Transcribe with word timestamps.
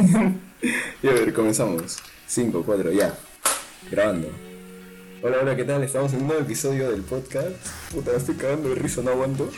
y 1.02 1.08
a 1.08 1.12
ver, 1.12 1.32
comenzamos. 1.32 1.98
5, 2.26 2.62
4, 2.64 2.92
ya. 2.92 3.14
Grabando. 3.90 4.28
Hola, 5.22 5.38
hola, 5.42 5.56
¿qué 5.56 5.64
tal? 5.64 5.82
Estamos 5.82 6.12
en 6.14 6.22
un 6.22 6.28
nuevo 6.28 6.42
episodio 6.42 6.90
del 6.90 7.02
podcast. 7.02 7.50
Puta, 7.92 8.12
me 8.12 8.16
estoy 8.16 8.36
cagando 8.36 8.70
de 8.70 8.76
risa, 8.76 9.02
no 9.02 9.10
aguanto. 9.10 9.50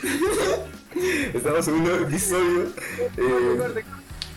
Estamos 1.33 1.67
en 1.67 1.73
un 1.75 1.83
nuevo 1.83 2.05
episodio. 2.05 2.63
Eh, 3.17 3.83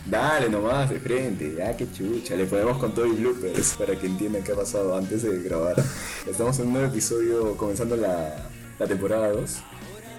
dale 0.05 0.49
nomás, 0.49 0.89
de 0.89 0.99
frente. 0.99 1.55
Ya, 1.57 1.75
qué 1.75 1.91
chucha. 1.91 2.35
Le 2.35 2.45
ponemos 2.45 2.77
con 2.77 2.93
todo 2.93 3.05
y 3.05 3.11
bloopers 3.11 3.75
para 3.77 3.99
que 3.99 4.07
entiendan 4.07 4.43
qué 4.43 4.53
ha 4.53 4.55
pasado 4.55 4.95
antes 4.95 5.23
de 5.23 5.41
grabar. 5.43 5.75
Estamos 6.25 6.57
en 6.59 6.67
un 6.67 6.73
nuevo 6.73 6.87
episodio 6.87 7.57
comenzando 7.57 7.97
la, 7.97 8.49
la 8.79 8.87
temporada 8.87 9.29
2. 9.31 9.57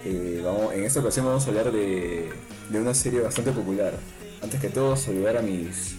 Eh, 0.05 0.43
vamos, 0.45 0.75
en 0.75 0.85
esta 0.85 1.01
ocasión 1.01 1.25
vamos 1.25 1.47
a 1.47 1.49
hablar 1.49 1.73
de, 1.73 2.29
de 2.69 2.81
una 2.81 2.93
serie 2.93 3.21
bastante 3.21 3.53
popular. 3.53 3.95
Antes 4.43 4.61
que 4.61 4.69
todo, 4.69 4.97
saludar 4.97 5.37
a 5.37 5.43
mis 5.43 5.97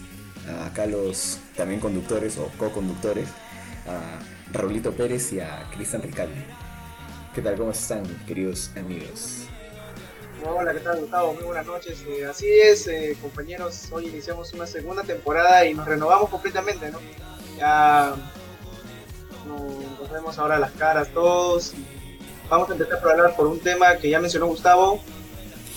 acá 0.66 0.86
los 0.86 1.38
también 1.56 1.80
conductores 1.80 2.38
o 2.38 2.50
co-conductores, 2.58 3.28
a 3.86 4.18
Raulito 4.52 4.92
Pérez 4.92 5.32
y 5.32 5.40
a 5.40 5.68
Cristian 5.74 6.02
Ricaldi. 6.02 6.44
¿Qué 7.34 7.42
tal? 7.42 7.56
¿Cómo 7.56 7.70
están, 7.70 8.04
queridos 8.26 8.70
amigos? 8.76 9.42
Hola, 10.44 10.72
¿qué 10.72 10.80
tal 10.80 11.00
Gustavo? 11.00 11.34
Muy 11.34 11.44
buenas 11.44 11.66
noches. 11.66 12.02
Eh, 12.08 12.24
así 12.24 12.46
es, 12.48 12.86
eh, 12.86 13.16
compañeros, 13.20 13.88
hoy 13.92 14.08
iniciamos 14.08 14.52
una 14.54 14.66
segunda 14.66 15.02
temporada 15.02 15.64
y 15.66 15.74
nos 15.74 15.86
renovamos 15.86 16.30
completamente, 16.30 16.90
¿no? 16.90 16.98
Ya 17.58 18.14
nos, 19.46 20.10
vemos 20.10 20.38
ahora 20.38 20.58
las 20.58 20.72
caras 20.72 21.08
todos. 21.12 21.74
vamos 22.48 22.68
a 22.70 22.72
empezar 22.72 23.00
por 23.00 23.12
hablar 23.12 23.36
por 23.36 23.46
un 23.46 23.60
tema 23.60 23.96
que 23.96 24.08
ya 24.08 24.18
mencionó 24.18 24.46
Gustavo, 24.46 25.00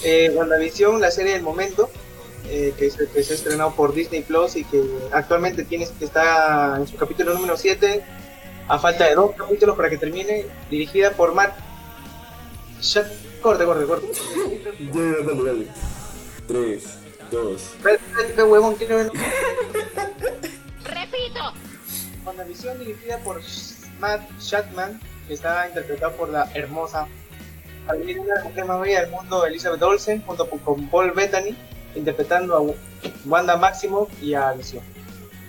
eh, 0.03 0.31
WandaVision, 0.33 1.01
la 1.01 1.11
serie 1.11 1.33
del 1.33 1.43
momento, 1.43 1.89
eh, 2.53 2.71
que, 2.77 2.91
se, 2.91 3.09
que, 3.09 3.23
se, 3.23 3.33
ha 3.33 3.35
estrenado 3.35 3.73
por 3.73 3.95
Disney 3.95 4.21
Plus 4.21 4.55
y 4.57 4.63
que 4.63 4.83
actualmente 5.11 5.63
tiene, 5.63 5.87
está 5.99 6.77
en 6.77 6.85
su 6.85 6.95
capítulo 6.97 7.33
número 7.33 7.57
7, 7.57 8.03
a 8.67 8.77
falta 8.77 9.07
de 9.07 9.15
dos 9.15 9.31
capítulos 9.35 9.75
para 9.75 9.89
que 9.89 9.97
termine, 9.97 10.45
dirigida 10.69 11.09
por 11.13 11.33
Matt. 11.33 11.55
Ya, 12.79 13.11
corte, 13.41 13.65
corte, 13.65 13.85
corte. 13.85 14.07
Dale, 14.93 15.43
dale. 15.43 15.67
3, 16.47 16.83
2. 17.31 17.61
¿Qué 18.35 18.43
huevón 18.43 18.75
quiero 18.75 18.97
ver? 18.97 19.11
Repito. 20.83 21.53
WandaVision 22.23 22.77
dirigida 22.77 23.17
por 23.23 23.41
Matt 23.99 24.29
Shatman, 24.39 25.01
que 25.27 25.33
está 25.33 25.67
interpretado 25.67 26.15
por 26.17 26.29
la 26.29 26.47
hermosa 26.53 27.07
la 27.87 28.43
mujer 28.43 28.65
más 28.65 28.79
bella 28.79 29.01
del 29.01 29.09
mundo, 29.09 29.43
Elizabeth 29.43 29.81
Olsen, 29.81 30.21
junto 30.21 30.47
con 30.47 30.87
Paul 30.89 31.11
Bettany, 31.11 31.55
interpretando 31.95 32.55
a 32.55 32.61
Wanda 33.25 33.57
Máximo 33.57 34.07
y 34.21 34.33
a 34.33 34.51
Visión. 34.53 34.83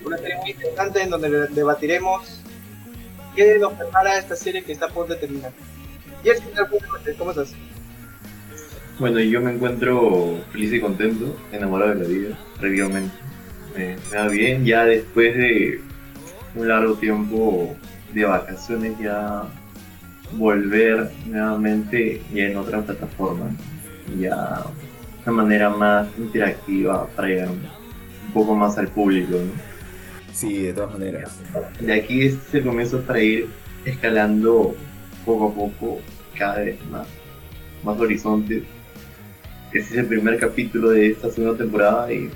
Una 0.05 0.19
serie 0.19 0.37
muy 0.39 0.50
interesante 0.50 1.03
en 1.03 1.11
donde 1.11 1.48
debatiremos 1.48 2.41
qué 3.34 3.59
nos 3.59 3.73
prepara 3.73 4.19
esta 4.19 4.37
serie 4.37 4.62
que 4.62 4.72
está 4.72 4.87
a 4.87 4.89
punto 4.89 5.15
de 5.15 5.20
terminar. 5.20 5.53
Y 6.22 6.28
el 6.28 6.39
¿cómo 7.19 7.31
estás? 7.31 7.55
Bueno, 8.98 9.19
yo 9.20 9.41
me 9.41 9.53
encuentro 9.53 10.39
feliz 10.53 10.72
y 10.72 10.81
contento, 10.81 11.37
enamorado 11.53 11.95
de 11.95 12.03
la 12.03 12.09
vida, 12.09 12.39
previamente. 12.61 13.15
me 13.77 13.97
va 14.17 14.28
bien, 14.28 14.65
ya 14.65 14.84
después 14.84 15.37
de 15.37 15.81
un 16.55 16.69
largo 16.69 16.95
tiempo 16.95 17.75
de 18.12 18.25
vacaciones, 18.25 18.97
ya 19.00 19.42
volver 20.33 21.11
nuevamente 21.27 22.22
ya 22.33 22.45
en 22.45 22.56
otra 22.56 22.83
plataforma, 22.83 23.50
ya 24.19 24.65
una 25.25 25.33
manera 25.33 25.70
más 25.70 26.08
interactiva 26.19 27.06
para 27.08 27.28
llegar 27.28 27.48
un 27.48 28.33
poco 28.33 28.55
más 28.55 28.77
al 28.78 28.89
público. 28.89 29.33
¿no? 29.33 29.53
Sí, 30.33 30.62
de 30.62 30.72
todas 30.72 30.92
maneras. 30.92 31.31
De 31.81 31.94
aquí 31.94 32.27
es 32.27 32.36
el 32.53 32.64
comienzo 32.64 33.00
para 33.03 33.20
ir 33.20 33.48
escalando 33.84 34.75
poco 35.25 35.48
a 35.48 35.55
poco 35.55 36.00
cada 36.36 36.60
vez 36.60 36.84
más, 36.87 37.06
más 37.84 37.98
horizontes. 37.98 38.65
Este 39.72 39.94
es 39.94 39.98
el 39.98 40.06
primer 40.06 40.38
capítulo 40.38 40.91
de 40.91 41.10
esta 41.10 41.31
segunda 41.31 41.56
temporada 41.56 42.12
y 42.12 42.31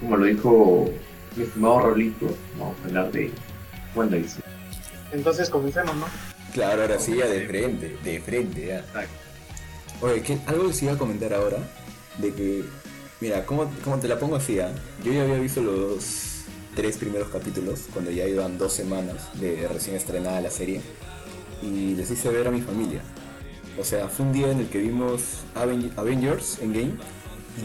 como 0.00 0.16
lo 0.16 0.26
dijo 0.26 0.90
mi 1.36 1.44
estimado 1.44 1.80
Rolito, 1.80 2.34
vamos 2.58 2.76
a 2.82 2.88
hablar 2.88 3.12
de 3.12 3.30
WandaVision. 3.94 4.42
Entonces 5.12 5.48
comencemos, 5.48 5.94
¿no? 5.96 6.06
Claro, 6.52 6.82
ahora 6.82 6.98
sí, 6.98 7.16
ya 7.16 7.26
de 7.26 7.46
frente, 7.46 7.96
de 8.02 8.20
frente, 8.20 8.66
ya. 8.66 8.78
Exacto. 8.80 9.14
Oye, 10.00 10.22
¿qué, 10.22 10.38
algo 10.46 10.64
les 10.64 10.82
iba 10.82 10.92
a 10.92 10.98
comentar 10.98 11.32
ahora, 11.32 11.58
de 12.18 12.32
que, 12.32 12.64
mira, 13.20 13.44
¿cómo, 13.46 13.70
cómo 13.84 13.98
te 13.98 14.08
la 14.08 14.18
pongo 14.18 14.36
así? 14.36 14.58
ah? 14.60 14.70
Yo 15.04 15.12
ya 15.12 15.22
había 15.22 15.38
visto 15.38 15.60
los 15.60 16.44
tres 16.74 16.98
primeros 16.98 17.28
capítulos, 17.28 17.84
cuando 17.92 18.10
ya 18.10 18.26
iban 18.26 18.58
dos 18.58 18.72
semanas 18.72 19.16
de 19.40 19.66
recién 19.68 19.96
estrenada 19.96 20.40
la 20.40 20.50
serie, 20.50 20.80
y 21.62 21.94
les 21.94 22.10
hice 22.10 22.28
ver 22.28 22.46
a 22.48 22.50
mi 22.50 22.60
familia. 22.60 23.00
O 23.78 23.84
sea, 23.84 24.08
fue 24.08 24.26
un 24.26 24.32
día 24.32 24.50
en 24.50 24.60
el 24.60 24.68
que 24.68 24.78
vimos 24.78 25.22
Aven- 25.54 25.90
Avengers 25.96 26.58
Endgame 26.60 26.94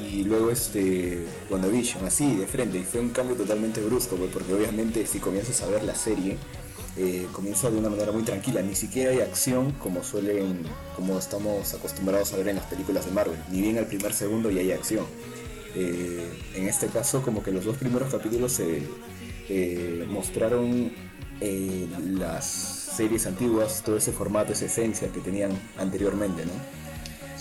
y 0.09 0.23
luego 0.23 0.49
este 0.51 1.25
WandaVision, 1.49 2.05
así 2.05 2.35
de 2.37 2.47
frente, 2.47 2.77
y 2.79 2.83
fue 2.83 3.01
un 3.01 3.09
cambio 3.09 3.35
totalmente 3.35 3.81
brusco, 3.81 4.15
pues, 4.15 4.31
porque 4.31 4.53
obviamente 4.53 5.05
si 5.05 5.19
comienzas 5.19 5.61
a 5.61 5.67
ver 5.67 5.83
la 5.83 5.95
serie, 5.95 6.37
eh, 6.97 7.27
comienza 7.31 7.69
de 7.71 7.77
una 7.77 7.89
manera 7.89 8.11
muy 8.11 8.23
tranquila, 8.23 8.61
ni 8.61 8.75
siquiera 8.75 9.11
hay 9.11 9.21
acción 9.21 9.71
como 9.73 10.03
suelen, 10.03 10.63
como 10.95 11.17
estamos 11.17 11.73
acostumbrados 11.73 12.33
a 12.33 12.37
ver 12.37 12.49
en 12.49 12.57
las 12.57 12.65
películas 12.65 13.05
de 13.05 13.11
Marvel, 13.11 13.37
ni 13.49 13.61
bien 13.61 13.77
al 13.77 13.87
primer 13.87 14.13
segundo 14.13 14.51
ya 14.51 14.61
hay 14.61 14.71
acción. 14.71 15.05
Eh, 15.73 16.29
en 16.55 16.67
este 16.67 16.87
caso 16.87 17.21
como 17.21 17.43
que 17.43 17.51
los 17.51 17.63
dos 17.63 17.77
primeros 17.77 18.11
capítulos 18.11 18.51
se 18.51 18.83
eh, 19.47 20.05
mostraron 20.09 20.91
eh, 21.39 21.87
las 22.17 22.45
series 22.45 23.25
antiguas, 23.25 23.81
todo 23.83 23.97
ese 23.97 24.11
formato, 24.11 24.53
esa 24.53 24.65
esencia 24.65 25.07
que 25.09 25.21
tenían 25.21 25.51
anteriormente, 25.77 26.45
¿no? 26.45 26.51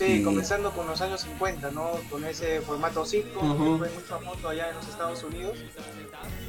Sí, 0.00 0.20
Y- 0.20 0.22
comenzando 0.22 0.70
con 0.70 0.86
los 0.86 0.98
años 1.02 1.20
50, 1.20 1.70
¿no? 1.72 1.90
Con 2.08 2.24
ese 2.24 2.62
formato 2.62 3.04
sitcom, 3.04 3.50
Ujú. 3.50 3.72
que 3.84 3.90
fue 3.90 4.00
mucho 4.00 4.14
a 4.14 4.18
fondo 4.20 4.48
allá 4.48 4.70
en 4.70 4.76
los 4.76 4.88
Estados 4.88 5.22
Unidos 5.24 5.58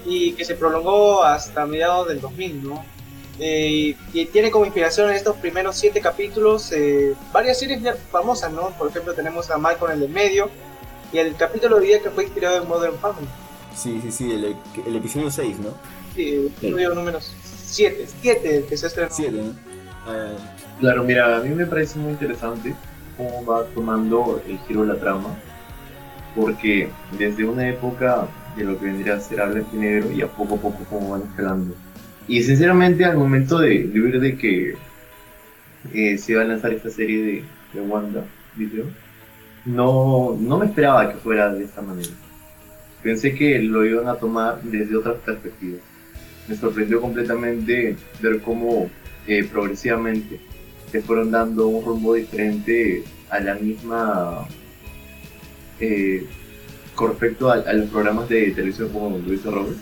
y 0.05 0.31
que 0.33 0.45
se 0.45 0.55
prolongó 0.55 1.21
hasta 1.21 1.65
mediados 1.65 2.07
del 2.07 2.21
2000, 2.21 2.63
¿no? 2.63 2.85
Eh, 3.39 3.97
y 4.13 4.25
tiene 4.27 4.51
como 4.51 4.63
inspiración 4.63 5.09
en 5.09 5.17
estos 5.17 5.35
primeros 5.35 5.75
siete 5.75 5.99
capítulos 5.99 6.71
eh, 6.71 7.13
varias 7.33 7.59
series 7.59 7.81
ya 7.81 7.93
famosas, 8.09 8.53
¿no? 8.53 8.69
Por 8.77 8.89
ejemplo, 8.89 9.13
tenemos 9.13 9.51
a 9.51 9.57
Malcolm 9.57 9.91
en 9.91 10.03
el 10.03 10.09
medio 10.09 10.49
y 11.11 11.17
el 11.17 11.35
capítulo 11.35 11.77
de 11.79 11.87
día 11.87 12.01
que 12.01 12.09
fue 12.09 12.23
inspirado 12.23 12.61
en 12.61 12.69
Modern 12.69 12.97
Family. 12.99 13.27
Sí, 13.75 13.99
sí, 14.01 14.11
sí, 14.13 14.31
el, 14.31 14.55
el 14.87 14.95
episodio 14.95 15.29
6, 15.29 15.59
¿no? 15.59 15.73
Sí, 16.15 16.29
el 16.35 16.45
episodio 16.47 16.93
número 16.95 17.19
7, 17.19 18.07
7 18.21 18.65
que 18.69 18.77
se 18.77 18.87
estrenó. 18.87 19.09
7, 19.11 19.31
¿no? 19.33 19.53
Claro, 20.79 21.03
mira, 21.03 21.35
a 21.35 21.39
mí 21.41 21.49
me 21.49 21.65
parece 21.65 21.99
muy 21.99 22.11
interesante 22.13 22.73
va 23.49 23.65
tomando 23.73 24.41
el 24.47 24.57
giro 24.59 24.81
de 24.81 24.93
la 24.93 24.99
trama, 24.99 25.29
porque 26.35 26.89
desde 27.17 27.45
una 27.45 27.67
época 27.67 28.27
de 28.55 28.63
lo 28.63 28.79
que 28.79 28.85
vendría 28.85 29.15
a 29.15 29.19
ser 29.19 29.41
a 29.41 29.47
blanco 29.47 29.69
y 29.73 29.79
negro 29.79 30.11
y 30.11 30.21
a 30.21 30.27
poco 30.27 30.55
a 30.55 30.57
poco 30.57 30.83
cómo 30.89 31.11
van 31.11 31.23
escalando. 31.23 31.75
Y 32.27 32.43
sinceramente 32.43 33.05
al 33.05 33.17
momento 33.17 33.59
de, 33.59 33.87
de 33.87 34.19
de 34.19 34.37
que 34.37 34.75
eh, 35.93 36.17
se 36.17 36.31
iba 36.33 36.41
a 36.41 36.45
lanzar 36.45 36.71
esta 36.71 36.89
serie 36.89 37.21
de, 37.21 37.43
de 37.73 37.81
Wanda, 37.81 38.23
Vision, 38.55 38.93
no, 39.65 40.37
no 40.39 40.57
me 40.57 40.65
esperaba 40.65 41.11
que 41.11 41.17
fuera 41.17 41.53
de 41.53 41.63
esta 41.65 41.81
manera. 41.81 42.09
Pensé 43.03 43.33
que 43.33 43.59
lo 43.59 43.85
iban 43.85 44.07
a 44.07 44.15
tomar 44.15 44.61
desde 44.61 44.95
otras 44.95 45.17
perspectivas. 45.25 45.81
Me 46.47 46.55
sorprendió 46.55 47.01
completamente 47.01 47.95
ver 48.21 48.41
cómo 48.41 48.89
eh, 49.27 49.43
progresivamente 49.43 50.39
se 50.91 51.01
fueron 51.01 51.31
dando 51.31 51.67
un 51.67 51.85
rumbo 51.85 52.13
diferente 52.13 53.03
a 53.29 53.39
la 53.39 53.55
misma 53.55 54.45
eh, 55.79 56.25
con 56.95 57.11
respecto 57.11 57.49
a, 57.49 57.55
a 57.55 57.73
los 57.73 57.89
programas 57.89 58.27
de 58.27 58.51
televisión 58.51 58.89
como 58.89 59.17
lo 59.17 59.33
hizo 59.33 59.51
Robert. 59.51 59.77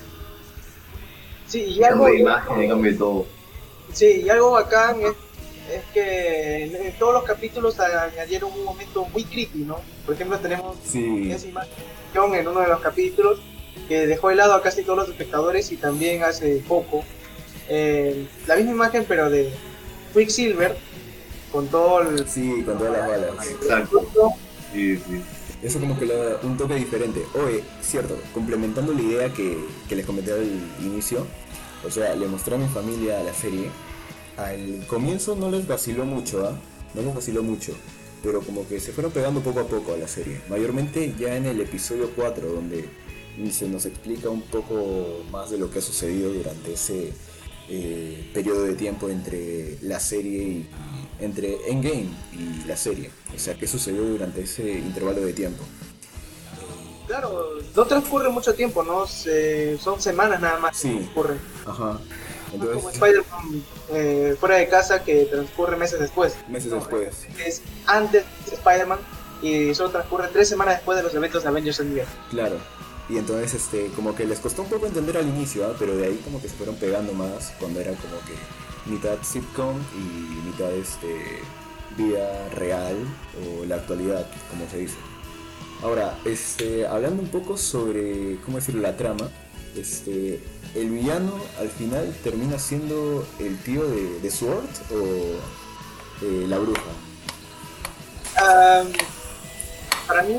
Sí, 1.48 1.64
y 1.64 1.84
algo, 1.84 2.04
Cambio 2.06 2.14
de 2.14 2.20
imagen, 2.20 2.70
cambio 2.70 2.92
de 2.92 2.98
todo. 2.98 3.26
sí, 3.92 4.22
y 4.24 4.30
algo 4.30 4.52
bacán 4.52 5.02
es, 5.02 5.14
es 5.74 5.84
que 5.94 6.66
en, 6.66 6.94
todos 7.00 7.16
los 7.16 7.24
capítulos 7.24 7.80
añadieron 7.80 8.52
un 8.54 8.64
momento 8.64 9.06
muy 9.06 9.24
creepy, 9.24 9.60
¿no? 9.60 9.80
Por 10.06 10.14
ejemplo, 10.14 10.38
tenemos 10.38 10.78
sí, 10.84 11.32
esa 11.32 11.48
imagen 11.48 11.74
en 12.14 12.48
uno 12.48 12.60
de 12.62 12.68
los 12.68 12.80
capítulos 12.82 13.40
que 13.88 14.06
dejó 14.08 14.30
de 14.30 14.36
lado 14.36 14.54
a 14.54 14.62
casi 14.62 14.84
todos 14.84 15.00
los 15.00 15.10
espectadores 15.10 15.72
y 15.72 15.78
también 15.78 16.24
hace 16.24 16.62
poco 16.68 17.04
eh, 17.68 18.28
la 18.48 18.56
misma 18.56 18.72
imagen 18.72 19.06
pero 19.08 19.30
de 19.30 19.52
Quicksilver 20.14 20.76
con 21.52 21.68
todo 21.68 22.02
el 22.02 22.28
sí, 22.28 22.64
con 22.66 22.78
todas 22.78 22.94
las 22.94 23.08
balas. 23.08 23.48
Exacto. 23.48 24.08
Sí, 24.74 24.98
sí. 24.98 25.22
Eso 25.62 25.80
como 25.80 26.00
que 26.00 26.06
le 26.06 26.16
da 26.16 26.40
un 26.44 26.58
toque 26.58 26.76
diferente. 26.76 27.26
Oye, 27.34 27.64
cierto, 27.82 28.18
complementando 28.34 28.94
la 28.94 29.02
idea 29.02 29.34
que, 29.34 29.58
que 29.90 29.96
les 29.96 30.06
comenté 30.06 30.32
al 30.32 30.48
inicio, 30.82 31.26
o 31.86 31.92
sea, 31.92 32.16
le 32.16 32.28
mostré 32.28 32.56
a 32.56 32.58
mi 32.58 32.68
familia 32.68 33.22
la 33.24 33.34
serie. 33.34 33.70
Al 34.38 34.86
comienzo 34.88 35.36
no 35.36 35.52
les 35.52 35.68
vaciló 35.68 36.06
mucho, 36.06 36.48
¿ah? 36.48 36.58
No 36.94 37.02
les 37.02 37.14
vaciló 37.14 37.44
mucho. 37.44 37.74
Pero 38.24 38.42
como 38.42 38.68
que 38.68 38.80
se 38.80 38.92
fueron 38.92 39.12
pegando 39.12 39.42
poco 39.42 39.62
a 39.62 39.68
poco 39.68 39.94
a 39.94 39.98
la 39.98 40.08
serie. 40.08 40.42
Mayormente 40.50 41.14
ya 41.20 41.36
en 41.36 41.46
el 41.46 41.60
episodio 41.60 42.10
4, 42.16 42.48
donde 42.48 42.86
se 43.52 43.68
nos 43.68 43.86
explica 43.86 44.30
un 44.30 44.42
poco 44.42 45.24
más 45.32 45.50
de 45.50 45.58
lo 45.58 45.70
que 45.72 45.80
ha 45.80 45.82
sucedido 45.82 46.34
durante 46.34 46.74
ese 46.74 47.14
eh, 47.70 48.30
periodo 48.34 48.64
de 48.64 48.74
tiempo 48.74 49.10
entre 49.10 49.78
la 49.82 50.00
serie 50.00 50.44
y, 50.44 50.68
entre 51.20 51.70
Endgame 51.70 52.10
y 52.34 52.68
la 52.68 52.78
serie. 52.78 53.12
O 53.36 53.40
sea, 53.40 53.56
qué 53.56 53.68
sucedió 53.68 54.04
durante 54.04 54.42
ese 54.42 54.72
intervalo 54.72 55.22
de 55.22 55.34
tiempo. 55.34 55.64
Claro, 57.08 57.58
no 57.76 57.86
transcurre 57.86 58.30
mucho 58.30 58.54
tiempo, 58.54 58.84
¿no? 58.84 59.06
son 59.08 60.00
semanas 60.00 60.40
nada 60.40 60.60
más 60.60 60.78
sí. 60.78 60.92
transcurre. 60.92 61.38
Ajá. 61.66 62.00
Entonces... 62.54 62.78
como 62.78 62.90
Spider-Man 62.90 63.64
eh, 63.92 64.36
fuera 64.40 64.56
de 64.58 64.68
casa 64.68 65.04
que 65.04 65.26
transcurre 65.26 65.76
meses 65.76 66.00
después. 66.00 66.36
Meses 66.48 66.72
después. 66.72 67.26
Es 67.46 67.62
antes 67.88 68.26
de 68.46 68.56
Spider-Man 68.56 69.00
y 69.42 69.74
solo 69.74 69.90
transcurre 69.90 70.28
tres 70.32 70.50
semanas 70.50 70.76
después 70.76 70.98
de 70.98 71.04
los 71.04 71.14
eventos 71.16 71.44
de 71.44 71.50
Avengers 71.50 71.80
Endgame. 71.80 72.10
Claro. 72.30 72.58
Y 73.10 73.18
entonces, 73.18 73.56
este, 73.56 73.88
como 73.96 74.14
que 74.14 74.26
les 74.26 74.40
costó 74.40 74.62
un 74.62 74.70
poco 74.70 74.86
entender 74.86 75.18
al 75.18 75.28
inicio, 75.28 75.66
¿ah? 75.66 75.76
pero 75.80 75.96
de 75.96 76.06
ahí 76.06 76.22
como 76.24 76.40
que 76.40 76.48
se 76.48 76.56
fueron 76.56 76.76
pegando 76.76 77.12
más 77.14 77.54
cuando 77.60 77.80
era 77.80 77.92
como 77.94 78.20
que 78.20 78.36
mitad 78.86 79.18
sitcom 79.22 79.76
y 79.96 80.48
mitad 80.48 80.72
este, 80.72 81.42
vida 81.98 82.50
real 82.56 82.96
o 83.44 83.66
la 83.66 83.76
actualidad, 83.76 84.26
como 84.50 84.70
se 84.70 84.78
dice. 84.80 84.96
Ahora, 85.82 86.18
este, 86.26 86.86
hablando 86.86 87.22
un 87.22 87.30
poco 87.30 87.58
sobre, 87.58 88.38
¿cómo 88.44 88.58
decirlo?, 88.58 88.82
la 88.82 88.98
trama, 88.98 89.30
este, 89.78 90.40
el 90.76 90.90
villano 90.90 91.34
al 91.60 91.70
final 91.70 92.14
termina 92.24 92.60
siendo 92.60 93.26
el 93.40 93.58
tío 93.60 93.84
de, 93.88 94.30
Sword 94.30 94.70
o 94.92 96.26
eh, 96.26 96.46
la 96.48 96.58
bruja. 96.60 96.82
para 100.08 100.24
mí, 100.24 100.36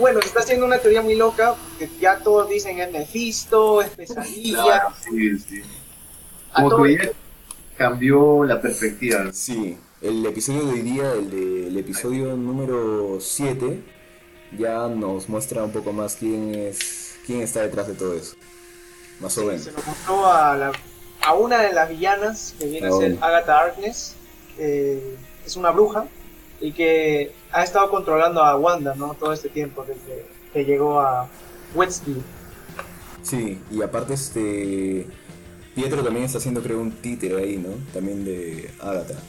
bueno, 0.00 0.20
se 0.22 0.28
está 0.28 0.40
haciendo 0.40 0.64
una 0.64 0.78
teoría 0.78 1.02
muy 1.02 1.14
loca, 1.14 1.54
que 1.78 1.90
ya 2.00 2.18
todos 2.18 2.48
dicen 2.48 2.80
es 2.80 2.90
Mephisto, 2.90 3.82
es 3.82 3.90
pesadilla. 3.96 4.94
sí, 5.02 5.38
sí. 5.38 5.62
Como 6.56 6.82
que 6.82 7.12
cambió 7.76 8.44
la 8.44 8.60
perspectiva. 8.60 9.32
Sí, 9.32 9.78
el 10.00 10.24
episodio 10.24 10.64
de 10.64 10.72
hoy 10.72 10.80
día, 10.80 11.12
el, 11.12 11.30
de, 11.30 11.68
el 11.68 11.76
episodio 11.76 12.36
número 12.36 13.18
7, 13.20 13.82
ya 14.58 14.88
nos 14.88 15.28
muestra 15.28 15.62
un 15.62 15.72
poco 15.72 15.92
más 15.92 16.16
quién 16.16 16.54
es 16.54 17.18
quién 17.26 17.40
está 17.42 17.62
detrás 17.62 17.88
de 17.88 17.94
todo 17.94 18.14
eso. 18.14 18.36
Más 19.20 19.36
o 19.38 19.44
menos. 19.44 19.62
Se 19.62 19.72
nos 19.72 19.86
mostró 19.86 20.26
a, 20.26 20.56
la, 20.56 20.72
a 21.22 21.34
una 21.34 21.58
de 21.58 21.72
las 21.72 21.88
villanas, 21.88 22.54
que 22.58 22.66
viene 22.66 22.86
a 22.86 22.92
ser 22.92 23.18
Agatha 23.20 23.58
Harkness, 23.58 24.14
que 24.56 25.16
es 25.44 25.56
una 25.56 25.70
bruja 25.70 26.06
y 26.60 26.72
que 26.72 27.34
ha 27.52 27.64
estado 27.64 27.90
controlando 27.90 28.42
a 28.42 28.56
Wanda, 28.56 28.94
¿no? 28.94 29.14
Todo 29.14 29.32
este 29.32 29.48
tiempo 29.48 29.84
desde 29.86 30.26
que 30.52 30.64
llegó 30.64 31.00
a 31.00 31.28
Westview. 31.74 32.22
Sí, 33.22 33.60
y 33.70 33.82
aparte 33.82 34.14
este 34.14 35.06
Pietro 35.76 36.02
también 36.02 36.24
está 36.24 36.38
haciendo 36.38 36.62
creo 36.62 36.80
un 36.80 36.90
títere 36.90 37.36
ahí, 37.36 37.58
¿no? 37.58 37.68
También 37.92 38.24
de 38.24 38.70
Agatha. 38.80 39.20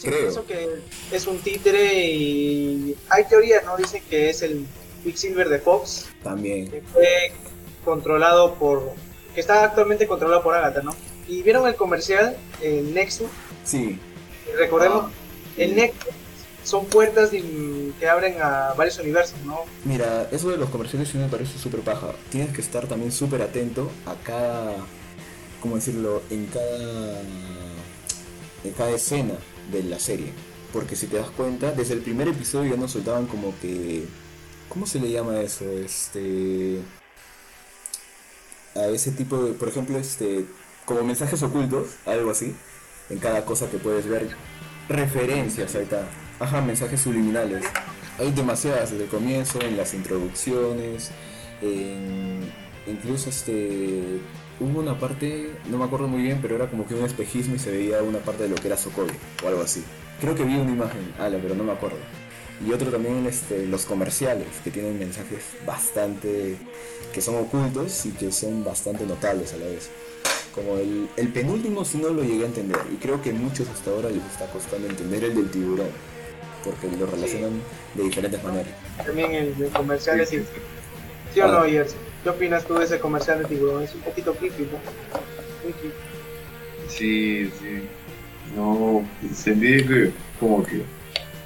creo. 0.00 0.20
Pienso 0.20 0.46
que 0.46 0.68
es 1.10 1.26
un 1.26 1.38
títere 1.38 2.04
y 2.04 2.96
hay 3.08 3.24
teorías, 3.24 3.64
¿no? 3.64 3.76
Dicen 3.76 4.00
que 4.08 4.30
es 4.30 4.42
el 4.42 4.64
Quicksilver 5.02 5.48
de 5.48 5.58
Fox. 5.58 6.06
También. 6.22 6.70
Que 6.70 6.82
fue 6.82 7.32
controlado 7.84 8.54
por... 8.54 8.92
que 9.34 9.40
está 9.40 9.64
actualmente 9.64 10.06
controlado 10.06 10.44
por 10.44 10.54
Agatha, 10.54 10.82
¿no? 10.82 10.94
Y 11.26 11.42
vieron 11.42 11.66
el 11.66 11.74
comercial, 11.74 12.36
el 12.62 12.94
Nexus. 12.94 13.28
Sí. 13.64 13.98
recordemos, 14.56 15.10
el 15.56 15.74
Nexus 15.74 16.14
son 16.62 16.86
puertas 16.86 17.30
que 17.30 18.08
abren 18.08 18.40
a 18.40 18.72
varios 18.74 19.00
universos, 19.00 19.36
¿no? 19.44 19.62
Mira, 19.84 20.28
eso 20.30 20.48
de 20.48 20.58
los 20.58 20.70
comerciales 20.70 21.08
sí 21.08 21.18
me 21.18 21.26
parece 21.26 21.58
súper 21.58 21.80
paja. 21.80 22.12
Tienes 22.30 22.54
que 22.54 22.60
estar 22.60 22.86
también 22.86 23.10
súper 23.10 23.42
atento 23.42 23.90
a 24.06 24.14
cada, 24.24 24.76
¿cómo 25.62 25.76
decirlo? 25.76 26.20
En 26.28 26.46
cada, 26.46 27.20
en 28.64 28.72
cada 28.76 28.90
escena 28.90 29.34
de 29.70 29.84
la 29.84 29.98
serie. 29.98 30.32
Porque 30.72 30.96
si 30.96 31.06
te 31.06 31.16
das 31.16 31.30
cuenta, 31.30 31.72
desde 31.72 31.94
el 31.94 32.00
primer 32.00 32.28
episodio 32.28 32.74
ya 32.74 32.80
nos 32.80 32.92
soltaban 32.92 33.26
como 33.26 33.54
que... 33.60 34.06
¿Cómo 34.68 34.86
se 34.86 34.98
le 35.00 35.10
llama 35.10 35.40
eso? 35.40 35.64
Este... 35.70 36.80
A 38.74 38.86
ese 38.86 39.12
tipo 39.12 39.42
de... 39.44 39.52
Por 39.52 39.68
ejemplo, 39.68 39.98
este... 39.98 40.46
Como 40.84 41.02
mensajes 41.04 41.42
ocultos, 41.42 41.88
algo 42.06 42.30
así. 42.30 42.54
En 43.08 43.18
cada 43.18 43.44
cosa 43.44 43.70
que 43.70 43.78
puedes 43.78 44.06
ver. 44.06 44.30
Referencias, 44.88 45.74
ahí 45.74 45.84
está 45.84 46.08
Ajá, 46.40 46.60
mensajes 46.60 47.00
subliminales. 47.00 47.64
Hay 48.18 48.32
demasiadas 48.32 48.90
desde 48.90 49.04
el 49.04 49.10
comienzo, 49.10 49.60
en 49.60 49.76
las 49.76 49.94
introducciones, 49.94 51.12
incluso 52.86 53.30
este 53.30 54.20
hubo 54.62 54.80
una 54.80 54.98
parte, 54.98 55.50
no 55.68 55.78
me 55.78 55.84
acuerdo 55.84 56.08
muy 56.08 56.22
bien, 56.22 56.38
pero 56.40 56.56
era 56.56 56.68
como 56.68 56.86
que 56.86 56.94
un 56.94 57.04
espejismo 57.04 57.56
y 57.56 57.58
se 57.58 57.70
veía 57.70 58.02
una 58.02 58.18
parte 58.18 58.44
de 58.44 58.48
lo 58.48 58.54
que 58.54 58.68
era 58.68 58.76
Sokovia 58.76 59.14
o 59.44 59.48
algo 59.48 59.62
así. 59.62 59.82
Creo 60.20 60.34
que 60.34 60.44
vi 60.44 60.54
una 60.54 60.70
imagen, 60.70 61.12
ala, 61.18 61.38
pero 61.42 61.54
no 61.54 61.64
me 61.64 61.72
acuerdo. 61.72 61.98
Y 62.64 62.72
otro 62.72 62.90
también 62.90 63.26
este, 63.26 63.66
los 63.66 63.84
comerciales, 63.84 64.46
que 64.62 64.70
tienen 64.70 64.98
mensajes 64.98 65.42
bastante, 65.66 66.56
que 67.12 67.20
son 67.20 67.36
ocultos 67.36 68.06
y 68.06 68.10
que 68.10 68.30
son 68.30 68.62
bastante 68.62 69.04
notables 69.04 69.52
a 69.52 69.56
la 69.56 69.66
vez. 69.66 69.90
Como 70.54 70.76
el, 70.76 71.08
el 71.16 71.28
penúltimo 71.28 71.84
si 71.84 71.98
no 71.98 72.10
lo 72.10 72.22
llegué 72.22 72.44
a 72.44 72.46
entender 72.46 72.78
y 72.92 72.96
creo 72.96 73.20
que 73.22 73.32
muchos 73.32 73.68
hasta 73.68 73.90
ahora 73.90 74.10
les 74.10 74.24
está 74.24 74.46
costando 74.52 74.86
entender 74.86 75.24
el 75.24 75.34
del 75.34 75.50
tiburón 75.50 75.88
porque 76.62 76.94
lo 76.96 77.06
relacionan 77.06 77.60
de 77.94 78.02
diferentes 78.04 78.42
maneras. 78.44 78.72
También 79.04 79.32
el, 79.32 79.70
comercial 79.70 80.20
es... 80.20 80.30
¿Sí 80.30 81.40
o 81.40 81.48
no, 81.48 81.66
Yerson? 81.66 82.11
¿Qué 82.22 82.30
opinas 82.30 82.64
tú 82.64 82.74
de 82.74 82.84
ese 82.84 83.00
comercial 83.00 83.40
de 83.40 83.46
tiburón? 83.46 83.82
Es 83.82 83.94
un 83.94 84.02
poquito 84.02 84.34
creepy, 84.34 84.62
¿no? 84.62 84.78
Sí, 86.88 87.50
sí. 87.58 87.82
No, 88.56 89.04
sentí 89.34 89.84
que 89.84 90.12
como 90.38 90.62
que 90.62 90.82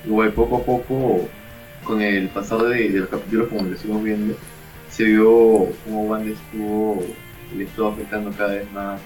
igual 0.04 0.32
poco 0.32 0.56
a 0.56 0.64
poco 0.64 1.28
con 1.84 2.02
el 2.02 2.28
pasado 2.28 2.68
de, 2.68 2.88
los 2.90 3.08
capítulos 3.08 3.48
como 3.48 3.62
lo 3.62 3.74
estuvimos 3.74 4.02
viendo 4.02 4.36
se 4.90 5.04
vio 5.04 5.68
como 5.84 6.04
Wanda 6.06 6.32
estuvo 6.32 7.04
le 7.56 7.64
estuvo 7.64 7.88
afectando 7.88 8.32
cada 8.32 8.54
vez 8.54 8.72
más. 8.72 9.00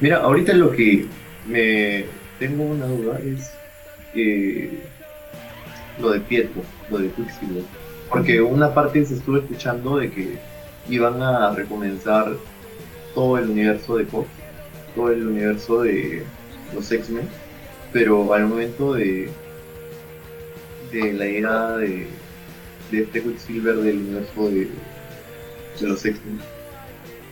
Mira, 0.00 0.18
ahorita 0.18 0.52
lo 0.54 0.70
que 0.72 1.06
me 1.46 2.04
tengo 2.38 2.64
una 2.64 2.86
duda 2.86 3.20
es 3.20 3.52
lo 5.98 6.10
de 6.10 6.20
Pietro, 6.20 6.62
lo 6.90 6.98
de 6.98 7.08
Quicksilver. 7.10 7.64
Porque 8.12 8.40
una 8.40 8.72
parte 8.74 9.04
se 9.04 9.14
estuvo 9.14 9.38
escuchando 9.38 9.96
de 9.96 10.10
que 10.10 10.38
iban 10.88 11.22
a 11.22 11.54
recomenzar 11.54 12.36
todo 13.14 13.38
el 13.38 13.50
universo 13.50 13.96
de 13.96 14.04
Fox, 14.04 14.28
todo 14.94 15.10
el 15.10 15.26
universo 15.26 15.82
de 15.82 16.22
los 16.74 16.90
X-Men, 16.90 17.28
pero 17.92 18.32
al 18.34 18.46
momento 18.46 18.94
de, 18.94 19.30
de 20.92 21.12
la 21.14 21.24
llegada 21.24 21.78
de, 21.78 22.06
de 22.90 23.02
este 23.02 23.22
Quicksilver 23.22 23.76
del 23.76 23.96
universo 23.96 24.48
de, 24.48 24.68
de 25.80 25.88
los 25.88 26.04
X-Men, 26.04 26.40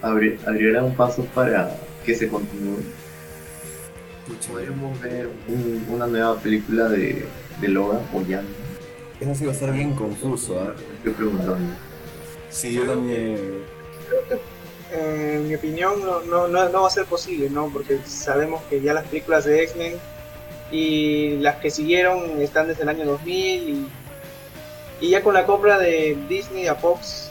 abriría 0.03 0.83
un 0.83 0.95
paso 0.95 1.25
para 1.35 1.77
que 2.05 2.15
se 2.15 2.29
continúe 2.29 2.79
podríamos 4.49 5.01
ver 5.01 5.29
una 5.89 6.07
nueva 6.07 6.37
película 6.39 6.89
de, 6.89 7.25
de 7.61 7.69
Logan 7.69 8.01
o 8.13 8.23
ya. 8.23 8.43
Eso 9.21 9.35
sí 9.35 9.45
va 9.45 9.51
a 9.51 9.55
estar 9.55 9.73
bien 9.73 9.95
confuso, 9.95 10.55
¿eh? 10.55 10.75
Estoy 10.97 11.13
preguntando. 11.13 11.75
Sí, 12.49 12.73
yo 12.73 12.87
también. 12.87 13.65
Creo 14.09 14.29
que, 14.29 14.35
eh, 14.97 15.35
en 15.37 15.49
mi 15.49 15.55
opinión, 15.55 16.01
no, 16.01 16.49
no, 16.49 16.69
no, 16.69 16.83
va 16.83 16.87
a 16.87 16.91
ser 16.91 17.05
posible, 17.05 17.51
¿no? 17.51 17.69
Porque 17.73 18.01
sabemos 18.07 18.63
que 18.71 18.81
ya 18.81 18.95
las 18.95 19.07
películas 19.07 19.45
de 19.45 19.63
X-Men 19.65 19.95
y 20.73 21.37
las 21.39 21.57
que 21.57 21.71
siguieron 21.71 22.41
están 22.41 22.69
desde 22.69 22.83
el 22.83 22.89
año 22.89 23.05
2000 23.05 23.69
y, 23.69 23.89
y 25.01 25.11
ya 25.11 25.23
con 25.23 25.35
la 25.35 25.45
compra 25.45 25.79
de 25.79 26.17
Disney 26.29 26.69
a 26.69 26.77
Fox 26.77 27.31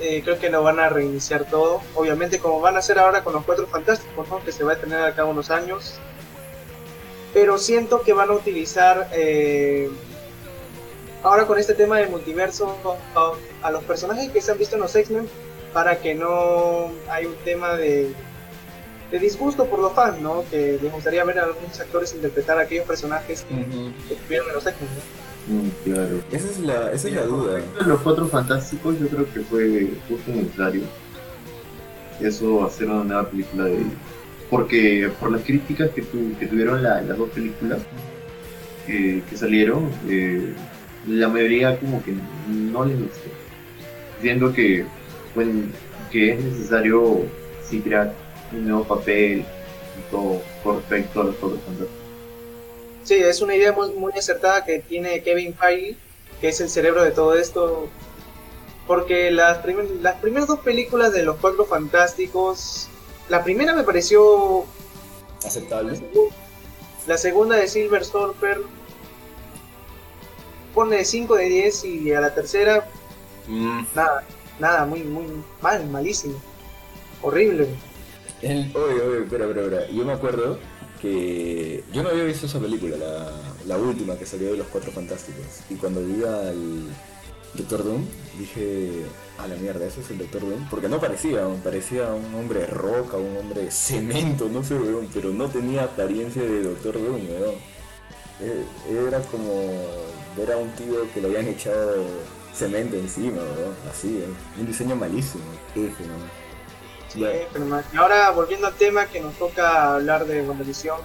eh, 0.00 0.22
creo 0.22 0.38
que 0.38 0.48
lo 0.48 0.62
van 0.62 0.78
a 0.78 0.88
reiniciar 0.88 1.44
todo. 1.44 1.82
Obviamente 1.94 2.38
como 2.38 2.60
van 2.60 2.76
a 2.76 2.78
hacer 2.78 2.98
ahora 2.98 3.22
con 3.22 3.34
los 3.34 3.44
Cuatro 3.44 3.66
Fantásticos, 3.66 4.28
¿no? 4.28 4.42
que 4.44 4.52
se 4.52 4.64
va 4.64 4.74
a 4.74 4.76
tener 4.76 5.00
a 5.00 5.14
cabo 5.14 5.30
unos 5.30 5.50
años 5.50 6.00
pero 7.32 7.58
siento 7.58 8.02
que 8.02 8.12
van 8.12 8.30
a 8.30 8.32
utilizar 8.32 9.08
eh, 9.12 9.90
ahora 11.22 11.46
con 11.46 11.58
este 11.58 11.74
tema 11.74 11.98
del 11.98 12.10
multiverso 12.10 12.76
a, 13.62 13.70
los 13.70 13.84
personajes 13.84 14.30
que 14.30 14.40
se 14.40 14.52
han 14.52 14.58
visto 14.58 14.76
en 14.76 14.82
los 14.82 14.94
X-Men 14.94 15.28
para 15.72 15.98
que 15.98 16.14
no 16.14 16.90
hay 17.10 17.26
un 17.26 17.34
tema 17.44 17.74
de, 17.74 18.12
de 19.10 19.18
disgusto 19.18 19.66
por 19.66 19.80
los 19.80 19.92
fans, 19.92 20.20
¿no? 20.20 20.44
Que 20.50 20.78
les 20.80 20.92
gustaría 20.92 21.24
ver 21.24 21.38
a 21.38 21.44
algunos 21.44 21.78
actores 21.78 22.14
interpretar 22.14 22.58
a 22.58 22.62
aquellos 22.62 22.86
personajes 22.86 23.44
que, 23.48 24.14
estuvieron 24.14 24.48
en 24.48 24.54
los 24.54 24.66
X-Men. 24.66 25.62
Mm, 25.62 25.68
claro. 25.84 26.20
Esa 26.30 26.48
es 26.48 26.58
la, 26.60 26.92
esa 26.92 27.08
es 27.08 27.14
la 27.14 27.22
duda. 27.22 27.60
Los 27.86 28.00
cuatro 28.00 28.26
fantásticos 28.28 28.98
yo 28.98 29.08
creo 29.08 29.32
que 29.32 29.40
fue 29.40 29.90
justo 30.08 30.30
necesario. 30.30 30.82
Eso 32.20 32.64
hacer 32.64 32.88
una 32.88 33.04
nueva 33.04 33.30
película 33.30 33.64
de 33.64 33.84
porque 34.50 35.10
por 35.20 35.30
las 35.30 35.42
críticas 35.42 35.90
que, 35.90 36.00
tu, 36.00 36.36
que 36.38 36.46
tuvieron 36.46 36.82
las 36.82 37.06
dos 37.18 37.28
películas 37.30 37.80
que 38.86 39.22
salieron, 39.36 39.90
eh, 40.08 40.54
la 41.06 41.28
mayoría 41.28 41.78
como 41.78 42.02
que 42.02 42.14
no 42.48 42.84
le 42.84 42.94
gustó. 42.94 43.28
Siendo 44.20 44.52
que, 44.52 44.84
bueno, 45.34 45.68
que 46.10 46.32
es 46.32 46.44
necesario 46.44 47.22
sí 47.68 47.80
crear 47.80 48.12
un 48.52 48.66
nuevo 48.66 48.84
papel 48.84 49.40
y 49.40 50.10
todo 50.10 50.42
con 50.64 50.76
respecto 50.76 51.20
a 51.20 51.24
los 51.24 51.36
otros 51.36 51.60
fantásticos. 51.64 51.98
Sí, 53.04 53.14
es 53.14 53.40
una 53.40 53.54
idea 53.54 53.72
muy, 53.72 53.90
muy 53.92 54.12
acertada 54.12 54.64
que 54.64 54.80
tiene 54.80 55.22
Kevin 55.22 55.54
Feige, 55.54 55.96
que 56.40 56.48
es 56.48 56.60
el 56.60 56.68
cerebro 56.68 57.02
de 57.04 57.10
todo 57.10 57.34
esto. 57.34 57.88
Porque 58.86 59.30
las, 59.30 59.58
primer- 59.58 59.88
las 60.00 60.16
primeras 60.16 60.48
dos 60.48 60.60
películas 60.60 61.12
de 61.12 61.22
los 61.22 61.36
Cuatro 61.36 61.64
Fantásticos, 61.66 62.88
la 63.28 63.44
primera 63.44 63.74
me 63.74 63.82
pareció 63.82 64.64
Aceptable. 65.44 66.00
La 67.06 67.16
segunda 67.16 67.56
de 67.56 67.68
Silver 67.68 68.04
Surfer 68.04 68.60
pone 70.74 71.04
5 71.04 71.34
de 71.36 71.44
10 71.46 71.84
y 71.84 72.12
a 72.12 72.20
la 72.20 72.34
tercera 72.34 72.86
Mm, 73.50 73.80
nada, 73.94 74.24
nada, 74.60 74.84
muy, 74.84 75.02
muy 75.04 75.24
mal, 75.62 75.86
malísimo. 75.88 76.34
Horrible. 77.22 77.66
el- 78.42 78.70
oye, 78.76 79.00
oye, 79.00 79.22
espera, 79.24 79.46
espera, 79.46 79.62
espera. 79.64 79.90
Yo 79.90 80.04
me 80.04 80.12
acuerdo 80.12 80.58
que 81.00 81.82
yo 81.92 82.02
no 82.02 82.10
había 82.10 82.24
visto 82.24 82.44
esa 82.46 82.58
película, 82.60 82.96
la, 82.96 83.32
la 83.66 83.76
última 83.78 84.16
que 84.18 84.26
salió 84.26 84.50
de 84.52 84.58
los 84.58 84.66
Cuatro 84.66 84.92
Fantásticos. 84.92 85.44
Y 85.70 85.76
cuando 85.76 86.02
vi 86.04 86.22
al 86.24 86.88
Doctor 87.54 87.84
Doom, 87.84 88.04
dije, 88.38 89.04
a 89.38 89.46
la 89.48 89.56
mierda, 89.56 89.86
ese 89.86 90.02
es 90.02 90.10
el 90.10 90.18
Doctor 90.18 90.42
Doom. 90.42 90.68
Porque 90.68 90.88
no 90.90 91.00
parecía, 91.00 91.40
parecía 91.64 92.12
un 92.12 92.34
hombre 92.34 92.60
de 92.60 92.66
roca, 92.66 93.16
un 93.16 93.34
hombre 93.36 93.62
de 93.62 93.70
cemento, 93.70 94.48
no 94.52 94.62
sé, 94.62 94.74
weón, 94.74 95.08
pero 95.14 95.30
no 95.30 95.48
tenía 95.48 95.84
apariencia 95.84 96.42
de 96.42 96.62
Doctor 96.64 96.94
Doom, 96.94 97.26
weón. 97.30 97.54
Eh, 98.40 98.64
Era 99.06 99.20
como 99.22 99.72
ver 100.36 100.52
a 100.52 100.56
un 100.56 100.70
tío 100.72 101.12
que 101.12 101.20
le 101.20 101.28
habían 101.28 101.48
echado 101.48 102.04
cemento 102.54 102.96
encima, 102.96 103.42
así, 103.90 104.18
weón. 104.18 104.36
un 104.58 104.66
diseño 104.66 104.96
malísimo, 104.96 105.44
F, 105.74 106.04
¿no? 106.04 106.48
Sí, 107.08 107.24
pero 107.52 107.64
ahora 107.96 108.30
volviendo 108.30 108.66
al 108.66 108.74
tema 108.74 109.06
que 109.06 109.20
nos 109.20 109.34
toca 109.34 109.94
hablar 109.94 110.26
de 110.26 110.42
WandaVision. 110.42 111.00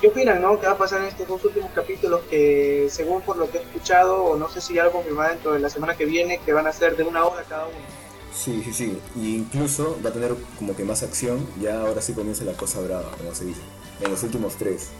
¿Qué 0.00 0.08
opinan, 0.08 0.40
no? 0.40 0.60
¿Qué 0.60 0.66
va 0.66 0.72
a 0.72 0.78
pasar 0.78 1.00
en 1.00 1.06
estos 1.06 1.26
dos 1.26 1.44
últimos 1.44 1.72
capítulos 1.72 2.20
que, 2.30 2.88
según 2.90 3.20
por 3.22 3.36
lo 3.36 3.50
que 3.50 3.58
he 3.58 3.62
escuchado, 3.62 4.22
o 4.22 4.36
no 4.36 4.48
sé 4.48 4.60
si 4.60 4.74
ya 4.74 4.84
lo 4.84 4.92
confirmará 4.92 5.30
dentro 5.30 5.54
de 5.54 5.58
la 5.58 5.70
semana 5.70 5.96
que 5.96 6.04
viene, 6.04 6.38
que 6.44 6.52
van 6.52 6.68
a 6.68 6.72
ser 6.72 6.96
de 6.96 7.02
una 7.02 7.24
hora 7.24 7.42
cada 7.48 7.66
uno? 7.66 7.76
Sí, 8.32 8.62
sí, 8.64 8.72
sí. 8.72 9.00
Y 9.16 9.36
incluso 9.36 9.98
va 10.04 10.10
a 10.10 10.12
tener 10.12 10.34
como 10.56 10.76
que 10.76 10.84
más 10.84 11.02
acción. 11.02 11.44
Ya 11.60 11.80
ahora 11.80 12.00
sí 12.00 12.12
comienza 12.12 12.44
la 12.44 12.52
cosa 12.52 12.80
brava, 12.80 13.10
como 13.16 13.34
se 13.34 13.46
dice. 13.46 13.60
En 14.00 14.10
los 14.12 14.22
últimos 14.22 14.54
tres. 14.54 14.90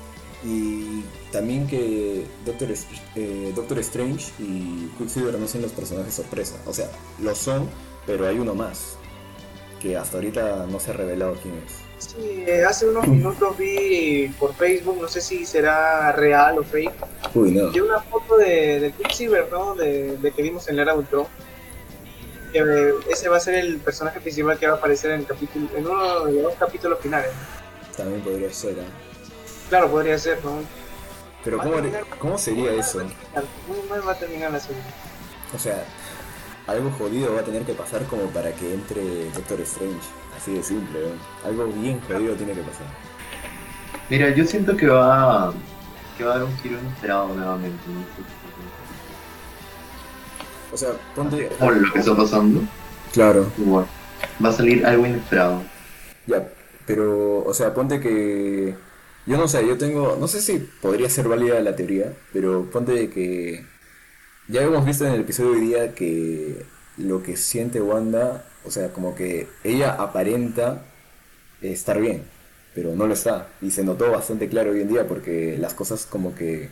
Y 0.45 1.03
también 1.33 1.67
que 1.67 2.25
Doctor, 2.45 2.69
eh, 3.17 3.53
Doctor 3.55 3.79
Strange 3.81 4.31
y 4.39 4.89
Quicksilver 4.97 5.37
no 5.39 5.49
son 5.49 5.63
los 5.63 5.73
personajes 5.73 6.15
sorpresa. 6.15 6.57
O 6.67 6.73
sea, 6.73 6.89
lo 7.21 7.35
son, 7.35 7.69
pero 8.07 8.27
hay 8.27 8.39
uno 8.39 8.55
más. 8.55 8.97
Que 9.81 9.97
hasta 9.97 10.17
ahorita 10.17 10.67
no 10.67 10.79
se 10.79 10.91
ha 10.91 10.95
revelado 10.95 11.37
quién 11.43 11.55
es. 11.67 11.73
Sí, 11.99 12.45
eh, 12.47 12.65
hace 12.65 12.87
unos 12.87 13.07
minutos 13.09 13.57
vi 13.59 14.29
por 14.39 14.55
Facebook, 14.55 14.99
no 15.01 15.09
sé 15.09 15.21
si 15.21 15.45
será 15.45 16.13
real 16.13 16.59
o 16.59 16.63
fake, 16.63 16.93
Uy, 17.35 17.51
no. 17.51 17.71
vi 17.71 17.81
una 17.81 18.01
foto 18.01 18.37
de, 18.37 18.79
de 18.79 18.93
Quicksilver, 18.93 19.49
¿no? 19.51 19.75
De, 19.75 20.17
de 20.17 20.31
que 20.31 20.43
vimos 20.43 20.69
en 20.69 20.77
la 20.77 20.83
era 20.83 20.95
Ultron. 20.95 21.27
Que 22.53 22.61
eh, 22.61 22.95
ese 23.11 23.29
va 23.29 23.37
a 23.39 23.41
ser 23.41 23.55
el 23.55 23.79
personaje 23.79 24.21
principal 24.21 24.59
que 24.59 24.69
va 24.69 24.75
a 24.75 24.77
aparecer 24.77 25.11
en, 25.11 25.21
el 25.21 25.27
capítulo, 25.27 25.69
en 25.77 25.87
uno 25.87 26.25
de 26.27 26.43
los 26.43 26.55
capítulos 26.55 26.99
finales. 27.01 27.31
También 27.97 28.21
podría 28.23 28.53
ser, 28.53 28.77
¿ah? 28.81 29.08
Claro, 29.69 29.91
podría 29.91 30.19
ser, 30.19 30.45
¿no? 30.45 30.61
Pero 31.45 31.59
¿cómo, 31.59 31.77
¿cómo 32.19 32.39
sería 32.39 32.73
eso? 32.73 32.99
Muy 32.99 33.89
mal 33.89 34.07
va 34.07 34.13
a 34.13 34.19
terminar 34.19 34.51
la 34.51 34.61
serie. 34.61 34.83
O 35.55 35.59
sea, 35.59 35.85
algo 36.67 36.91
jodido 36.99 37.35
va 37.35 37.41
a 37.41 37.45
tener 37.45 37.63
que 37.63 37.75
pasar 37.75 38.03
como 38.05 38.25
para 38.25 38.53
que 38.53 38.75
entre 38.75 39.31
Doctor 39.31 39.61
Strange. 39.61 40.01
Así 40.37 40.55
de 40.55 40.63
simple, 40.63 41.01
¿no? 41.01 41.49
Algo 41.49 41.67
bien 41.67 42.01
jodido 42.07 42.35
tiene 42.35 42.53
que 42.53 42.61
pasar. 42.63 42.87
Mira, 44.11 44.31
yo 44.31 44.45
siento 44.45 44.77
que 44.77 44.87
va, 44.89 45.53
que 46.17 46.25
va 46.25 46.35
a 46.35 46.39
dar 46.39 46.45
un 46.47 46.57
giro 46.59 46.79
inesperado 46.79 47.29
nuevamente. 47.29 47.79
O 50.73 50.77
sea, 50.77 50.91
ponte. 51.15 51.45
Por 51.59 51.77
lo 51.77 51.93
que 51.93 51.99
está 51.99 52.15
pasando, 52.15 52.61
Claro. 53.13 53.51
igual. 53.59 53.87
Va 54.45 54.51
a 54.51 54.53
salir 54.53 54.85
algo 54.85 55.07
inesperado. 55.07 55.63
Ya, 56.27 56.47
pero, 56.87 57.45
o 57.45 57.55
sea, 57.55 57.73
ponte 57.73 58.01
que. 58.01 58.75
Yo 59.29 59.37
no 59.37 59.47
sé, 59.47 59.67
yo 59.67 59.77
tengo. 59.77 60.17
No 60.19 60.27
sé 60.27 60.41
si 60.41 60.59
podría 60.81 61.11
ser 61.11 61.29
válida 61.29 61.61
la 61.61 61.77
teoría, 61.77 62.15
pero 62.33 62.71
ponte 62.71 62.93
de 62.93 63.11
que. 63.11 63.67
Ya 64.49 64.63
hemos 64.63 64.87
visto 64.87 65.07
en 65.07 65.13
el 65.13 65.21
episodio 65.21 65.51
de 65.51 65.57
hoy 65.59 65.67
día 65.67 65.95
que 65.95 66.65
lo 66.97 67.23
que 67.23 67.37
siente 67.37 67.83
Wanda, 67.83 68.47
o 68.65 68.71
sea, 68.71 68.89
como 68.89 69.15
que 69.15 69.47
ella 69.63 69.93
aparenta 69.93 70.87
estar 71.61 72.01
bien, 72.01 72.23
pero 72.75 72.95
no 72.97 73.07
lo 73.07 73.13
está. 73.13 73.49
Y 73.61 73.71
se 73.71 73.85
notó 73.85 74.11
bastante 74.11 74.49
claro 74.49 74.71
hoy 74.71 74.81
en 74.81 74.89
día 74.89 75.07
porque 75.07 75.59
las 75.59 75.75
cosas 75.75 76.07
como 76.07 76.35
que 76.35 76.71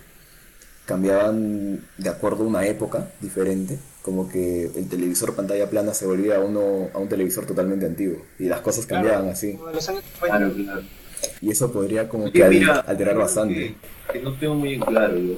cambiaban 0.87 1.85
de 1.99 2.09
acuerdo 2.09 2.45
a 2.45 2.47
una 2.47 2.67
época 2.67 3.11
diferente, 3.21 3.79
como 4.01 4.31
que 4.31 4.71
el 4.75 4.89
televisor 4.89 5.35
pantalla 5.35 5.69
plana 5.69 5.93
se 5.93 6.07
volvía 6.07 6.37
a 6.37 6.41
uno 6.41 6.89
a 6.95 6.99
un 6.99 7.09
televisor 7.11 7.45
totalmente 7.45 7.85
antiguo 7.85 8.23
y 8.39 8.45
las 8.45 8.63
cosas 8.63 8.87
cambiaban 8.87 9.29
así. 9.29 9.53
Como 9.53 9.69
de 9.69 9.75
los 9.75 9.89
años 9.91 10.05
50. 10.05 10.39
Claro, 10.39 10.55
claro. 10.55 11.06
Y 11.41 11.51
eso 11.51 11.73
podría 11.73 12.09
como 12.09 12.31
que 12.31 12.45
mira, 12.49 12.81
alterar 12.81 13.17
bastante. 13.17 13.75
Que, 14.09 14.13
que 14.19 14.25
no 14.25 14.33
tengo 14.35 14.55
muy 14.55 14.75
en 14.75 14.81
claro. 14.81 15.17
yo. 15.19 15.35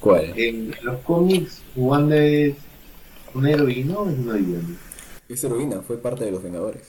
¿Cuál? 0.00 0.32
En 0.38 0.74
los 0.82 1.00
cómics, 1.02 1.62
Wanda 1.74 2.16
es 2.16 2.54
una 3.34 3.50
heroína 3.50 3.98
o 3.98 4.08
es 4.08 4.18
una 4.18 4.34
villana. 4.34 4.68
Esa 5.28 5.46
heroína 5.48 5.80
fue 5.82 5.98
parte 5.98 6.24
de 6.24 6.30
los 6.30 6.42
Vengadores. 6.42 6.82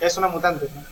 Es 0.00 0.16
una 0.16 0.28
mutante, 0.28 0.66
¿no? 0.74 0.82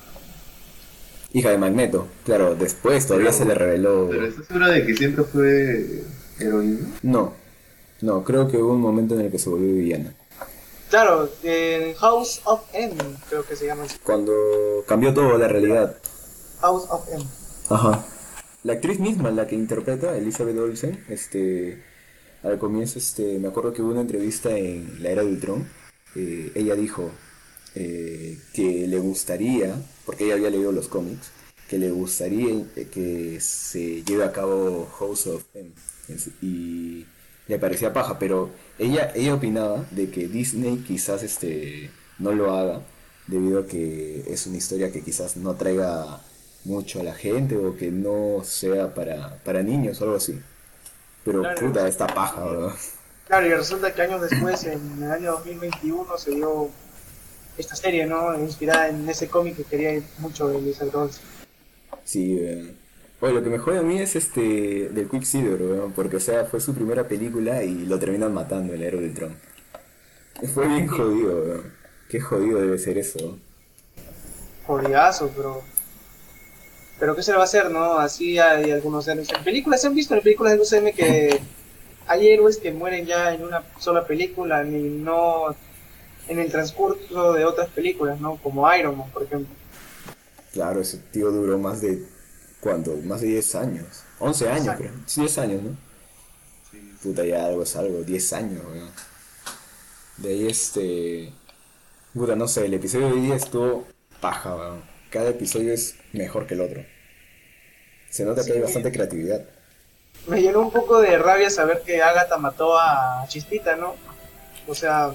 Hija 1.33 1.51
de 1.51 1.59
Magneto, 1.59 2.07
claro, 2.25 2.55
después 2.55 3.07
todavía 3.07 3.31
Pero- 3.31 3.39
se 3.39 3.45
le 3.45 3.55
reveló... 3.55 4.09
Pero 4.11 4.27
¿estás 4.27 4.47
segura 4.47 4.69
de 4.69 4.87
que 4.87 4.95
siempre 4.97 5.25
fue 5.25 6.03
heroína? 6.39 6.87
No, 7.03 7.35
no, 8.01 8.25
creo 8.25 8.49
que 8.49 8.57
hubo 8.57 8.73
un 8.73 8.81
momento 8.81 9.15
en 9.15 9.23
el 9.23 9.31
que 9.31 9.39
se 9.39 9.51
volvió 9.51 9.75
villana. 9.75 10.15
Claro, 10.89 11.29
en 11.43 11.95
House 11.95 12.41
of 12.45 12.63
M, 12.73 12.95
creo 13.29 13.45
que 13.45 13.57
se 13.57 13.67
llama 13.67 13.83
así. 13.85 13.99
Cuando 14.05 14.33
cambió 14.87 15.13
todo 15.13 15.37
la 15.37 15.49
realidad. 15.49 15.97
House 16.61 16.85
of 16.91 17.09
M. 17.13 17.25
Ajá. 17.71 18.05
La 18.65 18.73
actriz 18.75 18.99
misma, 18.99 19.31
la 19.31 19.47
que 19.47 19.55
interpreta, 19.55 20.17
Elizabeth 20.17 20.59
Olsen, 20.59 21.05
este, 21.09 21.83
al 22.43 22.59
comienzo, 22.59 22.99
este, 22.99 23.39
me 23.39 23.49
acuerdo 23.49 23.73
que 23.73 23.83
hubo 23.83 23.93
una 23.93 24.01
entrevista 24.01 24.57
en 24.57 25.03
la 25.03 25.11
era 25.11 25.23
de 25.23 25.29
Ultron. 25.29 25.69
eh, 26.15 26.53
ella 26.55 26.75
dijo 26.75 27.11
eh, 27.75 28.39
que 28.55 28.87
le 28.87 28.99
gustaría, 28.99 29.75
porque 30.05 30.25
ella 30.25 30.35
había 30.35 30.51
leído 30.51 30.73
los 30.73 30.89
cómics, 30.89 31.31
que 31.69 31.79
le 31.79 31.91
gustaría 31.91 32.65
eh, 32.77 32.89
que 32.91 33.39
se 33.41 34.03
lleve 34.03 34.25
a 34.25 34.33
cabo 34.33 34.89
House 34.99 35.27
of 35.27 35.45
M. 35.55 35.71
Y 36.41 37.07
le 37.49 37.59
parecía 37.59 37.93
paja, 37.93 38.19
pero 38.19 38.51
ella, 38.79 39.13
ella 39.15 39.35
opinaba 39.35 39.87
de 39.91 40.11
que 40.11 40.27
Disney 40.29 40.79
quizás 40.79 41.23
este, 41.23 41.91
no 42.19 42.33
lo 42.33 42.53
haga 42.55 42.83
debido 43.27 43.61
a 43.61 43.67
que 43.67 44.25
es 44.27 44.47
una 44.47 44.57
historia 44.57 44.91
que 44.91 45.03
quizás 45.03 45.37
no 45.37 45.55
traiga 45.55 46.21
mucho 46.67 47.01
a 47.01 47.05
la 47.05 47.15
gente 47.15 47.57
o 47.57 47.77
que 47.77 47.91
no 47.91 48.43
sea 48.45 48.95
para, 48.95 49.39
para 49.45 49.63
niños 49.63 50.01
o 50.01 50.05
algo 50.05 50.17
así. 50.17 50.41
Pero 51.25 51.41
Claro. 51.43 51.61
puta, 51.61 51.89
esta 51.89 52.07
paja, 52.09 52.45
¿verdad? 52.45 52.73
Claro, 53.27 53.47
y 53.47 53.55
resulta 53.55 53.95
que 53.95 54.03
años 54.03 54.21
después, 54.23 54.65
en 54.65 55.03
el 55.03 55.11
año 55.11 55.33
2021, 55.33 56.19
se 56.19 56.33
dio 56.33 56.71
esta 57.57 57.77
serie, 57.77 58.07
¿no? 58.07 58.39
Inspirada 58.39 58.89
en 58.89 59.09
ese 59.09 59.29
cómic 59.29 59.57
que 59.57 59.65
quería 59.65 60.03
mucho 60.19 60.49
de 60.49 60.59
Elizabeth 60.59 60.95
Olsen. 60.95 61.25
Sí, 62.05 62.39
eh. 62.41 62.77
Oye, 63.21 63.33
lo 63.35 63.43
que 63.43 63.51
me 63.51 63.59
jode 63.59 63.79
a 63.79 63.83
mí 63.83 63.99
es 64.01 64.15
este 64.17 64.91
del 64.91 65.09
Quicksilver, 65.11 65.61
weón, 65.63 65.93
porque 65.93 66.17
o 66.17 66.21
sea, 66.21 66.45
fue 66.47 66.61
su 66.61 66.75
primera 66.75 67.09
película 67.09 67.63
y 67.65 67.87
lo 67.87 67.99
terminan 67.99 68.35
matando 68.35 68.75
el 68.75 68.83
héroe 68.83 69.03
del 69.03 69.15
Tron. 69.15 69.37
Fue 70.55 70.69
bien 70.69 70.87
jodido, 70.97 71.43
weón. 71.43 71.73
Qué 72.09 72.21
jodido 72.21 72.61
debe 72.61 72.79
ser 72.79 72.99
eso. 72.99 73.39
Jodidazo, 74.67 75.31
pero... 75.37 75.63
Pero 76.99 77.15
¿qué 77.15 77.23
se 77.23 77.33
le 77.33 77.37
va 77.37 77.43
a 77.43 77.47
hacer, 77.47 77.71
no? 77.71 77.99
Así 77.99 78.39
hay 78.39 78.71
algunos 78.71 79.07
héroes. 79.07 79.29
En 79.33 79.45
películas, 79.45 79.83
¿se 79.83 79.87
han 79.87 79.95
visto 79.95 80.15
en 80.15 80.23
películas 80.23 80.53
del 80.53 80.63
UCM 80.63 80.95
que 80.95 81.41
hay 82.07 82.29
héroes 82.29 82.57
que 82.57 82.73
mueren 82.73 83.05
ya 83.07 83.35
en 83.35 83.45
una 83.45 83.65
sola 83.79 84.07
película 84.07 84.65
y 84.65 84.71
no 84.71 85.55
en 86.29 86.39
el 86.39 86.51
transcurso 86.51 87.33
de 87.33 87.45
otras 87.45 87.69
películas, 87.69 88.21
¿no? 88.21 88.37
Como 88.37 88.73
Iron 88.75 88.97
Man, 88.97 89.11
por 89.11 89.25
ejemplo. 89.25 89.55
Claro, 90.53 90.81
ese 90.81 90.99
tío 90.99 91.31
duró 91.31 91.59
más 91.59 91.81
de, 91.81 92.03
¿cuánto? 92.61 92.97
Más 93.05 93.21
de 93.21 93.29
10 93.29 93.55
años. 93.57 93.87
11 94.19 94.49
años, 94.49 94.75
creo. 94.77 94.93
Sí, 95.05 95.21
10 95.21 95.39
años, 95.39 95.63
¿no? 95.63 95.77
Puta, 97.03 97.25
ya 97.25 97.47
algo 97.47 97.63
es 97.63 97.77
algo, 97.77 98.03
10 98.03 98.33
años, 98.33 98.65
weón. 98.65 98.91
De 100.17 100.31
ahí 100.31 100.47
este... 100.47 101.33
Puta, 102.15 102.35
no 102.35 102.49
sé, 102.49 102.65
el 102.65 102.75
episodio 102.75 103.09
de 103.09 103.13
hoy 103.13 103.21
día 103.21 103.37
estuvo 103.37 103.87
paja, 104.21 104.57
weón. 104.57 104.96
Cada 105.11 105.31
episodio 105.31 105.73
es 105.73 105.97
mejor 106.13 106.47
que 106.47 106.55
el 106.55 106.61
otro. 106.61 106.85
Se 108.11 108.25
nota 108.25 108.45
que 108.45 108.53
hay 108.53 108.61
bastante 108.61 108.93
creatividad. 108.93 109.43
me 110.27 110.41
llenó 110.43 110.61
un 110.63 110.71
poco 110.71 111.01
de 111.01 111.19
rabia 111.19 111.51
saber 111.51 111.83
que 111.85 112.03
Agatha 112.03 112.37
mató 112.39 112.79
a 112.79 113.25
Chispita, 113.29 113.77
¿no? 113.77 113.95
O 114.67 114.75
sea, 114.75 115.13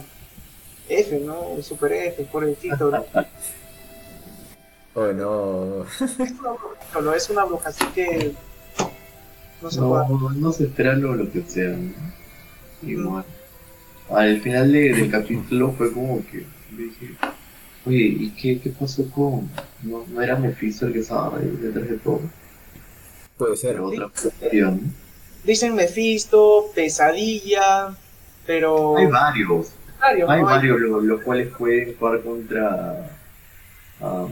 F, 0.88 1.19
¿no? 1.19 1.62
Super 1.62 1.91
F, 1.93 2.24
por 2.25 2.43
el 2.43 2.55
título. 2.55 3.05
Oh, 4.93 5.07
no. 5.13 5.83
es 6.19 6.31
una 6.31 6.50
bruja, 6.51 6.75
solo 6.91 7.15
es 7.15 7.29
una 7.29 7.45
bruja, 7.45 7.69
así 7.69 7.86
que 7.95 8.33
no 9.62 9.71
se 9.71 9.79
puede. 9.79 10.10
No, 10.10 10.29
no 10.31 10.51
se 10.51 10.65
espera 10.65 10.93
lo, 10.95 11.15
lo 11.15 11.31
que 11.31 11.43
sea. 11.43 11.69
¿no? 11.69 11.93
Igual. 12.83 13.24
Al 14.10 14.41
final 14.41 14.69
de- 14.74 14.93
del 14.93 15.10
capítulo 15.10 15.71
fue 15.77 15.93
como 15.93 16.21
que 16.27 16.45
dije, 16.71 17.15
oye, 17.85 17.97
¿y 18.19 18.29
qué, 18.31 18.59
qué 18.59 18.69
pasó 18.69 19.09
con.? 19.11 19.50
¿No, 19.83 20.05
no 20.07 20.21
era 20.21 20.35
Mephisto 20.38 20.85
el 20.88 20.93
que 20.93 21.00
estaba 21.00 21.38
ahí 21.38 21.47
detrás 21.61 21.89
de 21.89 21.97
todo? 21.97 22.21
Puede 23.38 23.57
ser. 23.57 23.73
Pero 23.73 23.88
otra 23.88 24.09
cuestión. 24.09 24.81
¿no? 24.83 24.91
Dicen 25.43 25.73
Mephisto, 25.73 26.71
Pesadilla, 26.75 27.95
pero... 28.45 28.95
Hay 28.97 29.07
varios. 29.07 29.71
varios, 30.00 30.29
Hay 30.29 30.39
¿no? 30.41 30.45
varios 30.45 30.79
lo- 30.79 31.01
los 31.01 31.21
cuales 31.23 31.47
pueden 31.57 31.95
jugar 31.97 32.21
contra 32.21 33.09
um, 34.00 34.31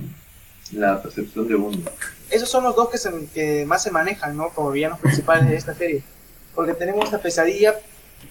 la 0.74 1.02
percepción 1.02 1.48
de 1.48 1.56
uno. 1.56 1.78
Esos 2.30 2.48
son 2.48 2.64
los 2.64 2.76
dos 2.76 2.90
que, 2.90 3.00
se- 3.00 3.28
que 3.34 3.66
más 3.66 3.82
se 3.82 3.90
manejan, 3.90 4.38
¿no? 4.38 4.50
Como 4.50 4.70
villanos 4.72 5.00
principales 5.00 5.50
de 5.50 5.56
esta 5.56 5.74
serie. 5.74 6.04
Porque 6.54 6.74
tenemos 6.76 7.12
a 7.12 7.20
Pesadilla, 7.20 7.74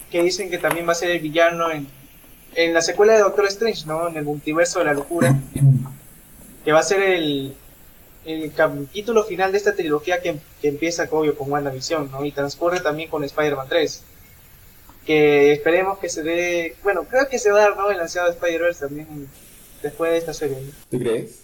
que 0.09 0.23
dicen 0.23 0.49
que 0.49 0.57
también 0.57 0.87
va 0.87 0.93
a 0.93 0.95
ser 0.95 1.11
el 1.11 1.19
villano 1.19 1.69
en, 1.71 1.85
en 2.55 2.73
la 2.73 2.81
secuela 2.81 3.13
de 3.13 3.19
Doctor 3.19 3.45
Strange, 3.47 3.85
¿no? 3.85 4.07
En 4.07 4.17
el 4.17 4.25
multiverso 4.25 4.79
de 4.79 4.85
la 4.85 4.93
locura. 4.93 5.35
Que 6.63 6.71
va 6.71 6.79
a 6.79 6.83
ser 6.83 7.01
el, 7.01 7.55
el 8.25 8.53
capítulo 8.53 9.23
final 9.23 9.51
de 9.51 9.57
esta 9.57 9.75
trilogía 9.75 10.21
que, 10.21 10.37
que 10.61 10.67
empieza, 10.67 11.07
obvio, 11.11 11.37
con 11.37 11.51
WandaVision, 11.51 12.11
¿no? 12.11 12.25
Y 12.25 12.31
transcurre 12.31 12.79
también 12.81 13.09
con 13.09 13.23
Spider-Man 13.23 13.67
3. 13.69 14.03
Que 15.05 15.53
esperemos 15.53 15.99
que 15.99 16.09
se 16.09 16.23
dé... 16.23 16.75
Bueno, 16.83 17.05
creo 17.09 17.27
que 17.29 17.39
se 17.39 17.51
va 17.51 17.59
a 17.59 17.61
dar, 17.61 17.77
¿no? 17.77 17.89
El 17.89 17.99
ansiado 17.99 18.27
de 18.27 18.33
Spider-Verse 18.33 18.87
también 18.87 19.29
después 19.81 20.11
de 20.11 20.17
esta 20.17 20.33
serie, 20.33 20.57
¿no? 20.61 20.71
¿Tú 20.91 20.99
crees? 20.99 21.39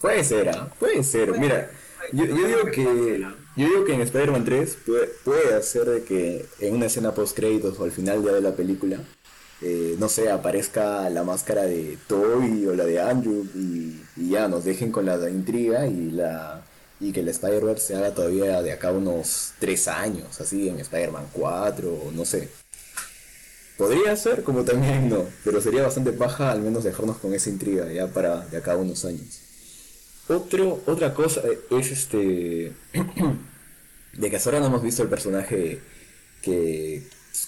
Puede 0.00 0.24
ser, 0.24 0.48
¿ah? 0.50 0.68
Puede 0.78 1.02
ser. 1.02 1.38
Mira, 1.38 1.70
yo, 2.12 2.24
yo 2.24 2.46
digo 2.46 2.64
que 2.66 3.26
yo 3.56 3.66
digo 3.66 3.84
que 3.84 3.94
en 3.94 4.00
Spider-Man 4.00 4.44
3 4.44 4.78
puede, 4.86 5.06
puede 5.24 5.54
hacer 5.54 5.84
de 5.84 6.02
que 6.04 6.46
en 6.60 6.74
una 6.74 6.86
escena 6.86 7.14
post 7.14 7.36
créditos 7.36 7.78
o 7.78 7.84
al 7.84 7.92
final 7.92 8.24
ya 8.24 8.32
de 8.32 8.40
la 8.40 8.56
película, 8.56 8.98
eh, 9.60 9.96
no 9.98 10.08
sé, 10.08 10.28
aparezca 10.30 11.08
la 11.08 11.22
máscara 11.22 11.62
de 11.62 11.96
Toby 12.08 12.66
o 12.66 12.74
la 12.74 12.84
de 12.84 13.00
Andrew 13.00 13.46
y, 13.54 14.00
ya 14.16 14.48
nos 14.48 14.64
dejen 14.64 14.90
con 14.90 15.06
la 15.06 15.28
intriga 15.28 15.86
y 15.86 16.10
la 16.10 16.64
y 17.00 17.12
que 17.12 17.20
el 17.20 17.28
Spider-Verse 17.28 17.88
se 17.88 17.96
haga 17.96 18.14
todavía 18.14 18.62
de 18.62 18.72
acá 18.72 18.92
unos 18.92 19.52
3 19.58 19.88
años, 19.88 20.40
así 20.40 20.68
en 20.68 20.78
Spider-Man 20.80 21.26
4 21.32 21.92
o 21.92 22.12
no 22.12 22.24
sé. 22.24 22.48
Podría 23.76 24.14
ser, 24.16 24.42
como 24.44 24.64
también 24.64 25.08
no, 25.08 25.24
pero 25.44 25.60
sería 25.60 25.82
bastante 25.82 26.12
paja 26.12 26.52
al 26.52 26.60
menos 26.62 26.84
dejarnos 26.84 27.18
con 27.18 27.34
esa 27.34 27.50
intriga 27.50 27.90
ya 27.92 28.06
para 28.08 28.46
de 28.46 28.56
acá 28.56 28.76
unos 28.76 29.04
años. 29.04 29.41
Otro, 30.28 30.82
otra 30.86 31.12
cosa 31.14 31.40
eh, 31.44 31.58
es 31.70 31.90
este. 31.90 32.72
de 34.12 34.30
que 34.30 34.36
hasta 34.36 34.50
ahora 34.50 34.60
no 34.60 34.66
hemos 34.66 34.82
visto 34.82 35.02
el 35.02 35.08
personaje 35.08 35.80
que. 36.40 37.02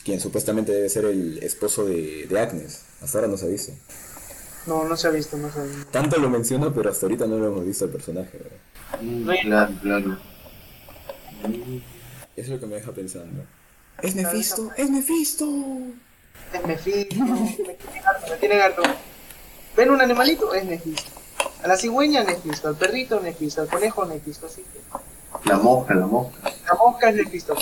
quien 0.05 0.21
supuestamente 0.21 0.73
debe 0.73 0.89
ser 0.89 1.05
el 1.07 1.39
esposo 1.43 1.85
de, 1.85 2.27
de 2.29 2.41
Agnes. 2.41 2.83
Hasta 3.01 3.19
ahora 3.19 3.29
no 3.29 3.37
se 3.37 3.47
ha 3.47 3.49
visto. 3.49 3.73
No, 4.67 4.85
no 4.85 4.97
se 4.97 5.09
ha 5.09 5.11
visto, 5.11 5.37
no 5.37 5.53
se 5.53 5.61
ha 5.61 5.65
visto. 5.65 5.87
Tanto 5.91 6.19
lo 6.19 6.31
menciono, 6.31 6.73
pero 6.73 6.91
hasta 6.91 7.07
ahorita 7.07 7.27
no 7.27 7.39
lo 7.39 7.49
hemos 7.49 7.67
visto 7.67 7.85
el 7.85 7.91
personaje. 7.91 8.39
Mm, 9.01 9.29
claro, 9.43 9.73
claro. 9.83 10.19
Mm, 11.47 11.77
Eso 11.77 11.83
es 12.37 12.49
lo 12.49 12.61
que 12.61 12.67
me 12.67 12.77
deja 12.77 12.93
pensando. 12.93 13.45
¡Es 14.03 14.15
Mephisto! 14.15 14.71
¡Es 14.77 14.91
Mephisto! 14.91 15.47
Es 16.53 16.67
Mephisto, 16.67 17.17
me 17.25 17.75
tiene 17.75 18.01
harto, 18.07 18.31
me 18.31 18.37
tiene 18.37 18.55
harto. 18.61 18.83
¿Ven 19.77 19.91
un 19.91 20.01
animalito? 20.01 20.55
Es 20.55 20.65
Mephisto. 20.65 21.24
A 21.65 21.69
la 21.69 21.77
cigüeña 21.79 22.23
Mephisto, 22.25 22.69
al 22.69 22.77
perrito 22.77 23.21
Mephisto, 23.21 23.63
al 23.63 23.69
conejo 23.69 24.05
Mephisto, 24.05 24.47
así 24.47 24.63
que... 24.73 24.81
La 25.49 25.57
mosca, 25.57 25.95
la 25.95 26.07
mosca. 26.07 26.39
La 26.67 26.75
mosca 26.75 27.09
es 27.09 27.17
Mephisto. 27.17 27.55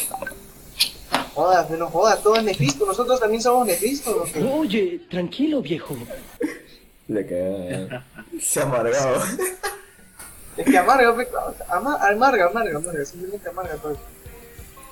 Jodas, 1.35 1.71
no 1.71 1.89
jodas, 1.89 2.23
todo 2.23 2.35
es 2.37 2.43
Mephisto, 2.43 2.85
nosotros 2.85 3.21
también 3.21 3.41
somos 3.43 3.67
Mephisto. 3.67 4.11
¿o 4.11 4.25
qué? 4.25 4.43
Oye, 4.43 5.01
tranquilo, 5.09 5.63
viejo. 5.63 5.97
Le 7.09 7.27
queda. 7.27 8.05
Se 8.41 8.61
ha 8.61 8.65
amargado. 8.65 9.23
Es 10.57 10.67
que 10.67 10.77
amarga, 10.79 11.15
ama- 11.71 11.97
amarga, 12.07 12.47
amarga, 12.47 12.77
amarga, 12.79 13.05
simplemente 13.05 13.49
amarga 13.49 13.77
todo. 13.77 13.97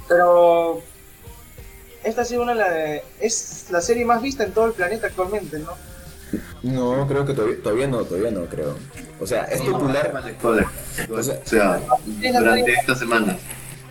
Pero... 0.08 0.82
Esta 2.02 2.22
ha 2.22 2.24
sido 2.24 2.42
una 2.42 2.54
de 2.54 2.58
la- 2.60 3.02
es 3.20 3.66
la 3.70 3.80
serie 3.82 4.04
más 4.06 4.22
vista 4.22 4.42
en 4.44 4.52
todo 4.54 4.66
el 4.66 4.72
planeta 4.72 5.08
actualmente, 5.08 5.58
¿no? 5.58 5.72
No, 6.62 7.06
creo 7.06 7.24
que 7.24 7.32
todavía, 7.32 7.62
todavía 7.62 7.86
no, 7.86 8.04
todavía 8.04 8.30
no 8.30 8.44
creo. 8.46 8.76
O 9.18 9.26
sea, 9.26 9.44
es 9.44 9.62
popular. 9.62 10.12
O 11.10 11.22
sea, 11.22 11.80
durante 12.20 12.72
esta 12.72 12.94
semana. 12.94 13.36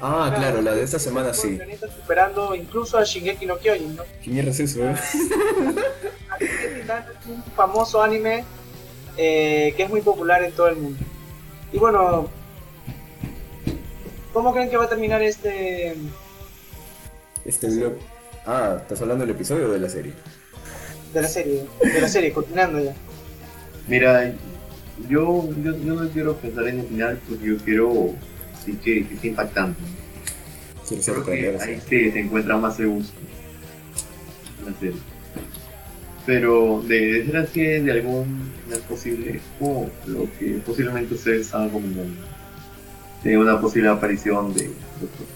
Ah, 0.02 0.32
claro, 0.34 0.62
la 0.62 0.74
de 0.74 0.84
esta 0.84 0.98
semana 0.98 1.34
sí. 1.34 1.60
superando 2.00 2.56
incluso 2.56 2.98
a 2.98 3.04
Shingeki 3.04 3.46
no 3.46 3.58
Kyojin, 3.58 3.98
¿no? 3.98 4.04
¿Qué 4.24 4.32
mierda 4.32 4.52
es 4.52 4.60
eso, 4.62 4.88
eh? 4.88 4.96
Es 6.40 7.28
un 7.28 7.44
famoso 7.56 8.02
anime 8.02 8.46
eh, 9.18 9.74
que 9.76 9.84
es 9.84 9.90
muy 9.90 10.00
popular 10.00 10.42
en 10.44 10.54
todo 10.54 10.70
el 10.70 10.78
mundo. 10.78 11.04
Y 11.74 11.78
bueno, 11.78 12.30
¿cómo 14.32 14.54
creen 14.54 14.70
que 14.70 14.78
va 14.78 14.86
a 14.86 14.90
terminar 14.90 15.22
este 15.22 15.98
Este 17.44 17.68
blog. 17.68 17.94
Ah, 18.46 18.78
¿estás 18.82 19.02
hablando 19.02 19.26
del 19.26 19.36
episodio 19.36 19.68
o 19.68 19.72
de 19.72 19.80
la 19.80 19.90
serie? 19.90 20.14
De 21.14 21.22
la 21.22 21.28
serie? 21.28 21.66
De 21.82 22.02
la 22.02 22.08
serie, 22.08 22.32
continuando 22.32 22.80
ya. 22.80 22.94
Mira, 23.88 24.34
yo, 25.10 25.50
yo, 25.64 25.78
yo 25.78 25.94
no 25.96 26.10
quiero 26.10 26.36
pensar 26.38 26.68
en 26.68 26.80
el 26.80 26.88
final 26.88 27.20
porque 27.28 27.46
yo 27.46 27.58
quiero 27.58 28.14
sí 28.66 28.74
que, 28.84 29.08
que 29.08 29.18
sea 29.18 29.30
impactante. 29.30 29.82
Quiero 30.88 31.24
Creo 31.24 31.26
que 31.26 31.58
ahí 31.62 31.82
se, 31.82 32.12
se 32.12 32.20
encuentra 32.20 32.58
más 32.58 32.80
en 32.80 33.00
la 34.66 34.74
serie. 34.80 35.00
Pero 36.26 36.82
de, 36.88 37.00
de 37.00 37.26
ser 37.26 37.38
así, 37.38 37.62
de 37.62 37.92
algún 37.92 38.52
no 38.68 38.76
es 38.76 38.82
posible, 38.82 39.40
como 39.58 39.90
lo 40.06 40.28
que 40.38 40.62
posiblemente 40.66 41.16
ustedes 41.16 41.42
estaban 41.48 41.70
comentando, 41.70 42.14
de 43.24 43.38
una 43.38 43.60
posible 43.60 43.90
aparición 43.90 44.54
de 44.54 44.68
Doctor 45.00 45.28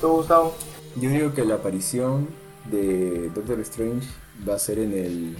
¿Tú, 0.00 0.08
Gustavo? 0.08 0.56
Yo 0.96 1.10
digo 1.10 1.34
que 1.34 1.44
la 1.44 1.56
aparición 1.56 2.28
de 2.70 3.30
Doctor 3.34 3.60
Strange 3.60 4.06
va 4.48 4.54
a 4.54 4.58
ser 4.58 4.78
en 4.78 4.92
el 4.92 5.36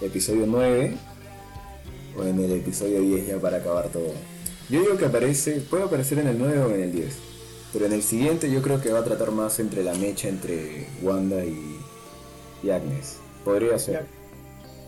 episodio 0.00 0.44
9 0.46 0.96
o 2.16 2.24
en 2.24 2.40
el 2.40 2.52
episodio 2.52 3.00
10 3.00 3.26
ya 3.26 3.38
para 3.38 3.58
acabar 3.58 3.88
todo. 3.88 4.12
Yo 4.68 4.80
digo 4.80 4.96
que 4.96 5.06
aparece, 5.06 5.60
puede 5.60 5.84
aparecer 5.84 6.18
en 6.18 6.28
el 6.28 6.38
9 6.38 6.60
o 6.60 6.70
en 6.70 6.82
el 6.82 6.92
10. 6.92 7.14
Pero 7.72 7.86
en 7.86 7.92
el 7.92 8.02
siguiente 8.02 8.50
yo 8.50 8.62
creo 8.62 8.80
que 8.80 8.90
va 8.90 9.00
a 9.00 9.04
tratar 9.04 9.30
más 9.30 9.58
entre 9.58 9.82
la 9.82 9.94
mecha 9.94 10.28
entre 10.28 10.86
Wanda 11.00 11.44
y, 11.44 11.78
y 12.62 12.70
Agnes. 12.70 13.18
Podría 13.44 13.78
ser. 13.78 14.06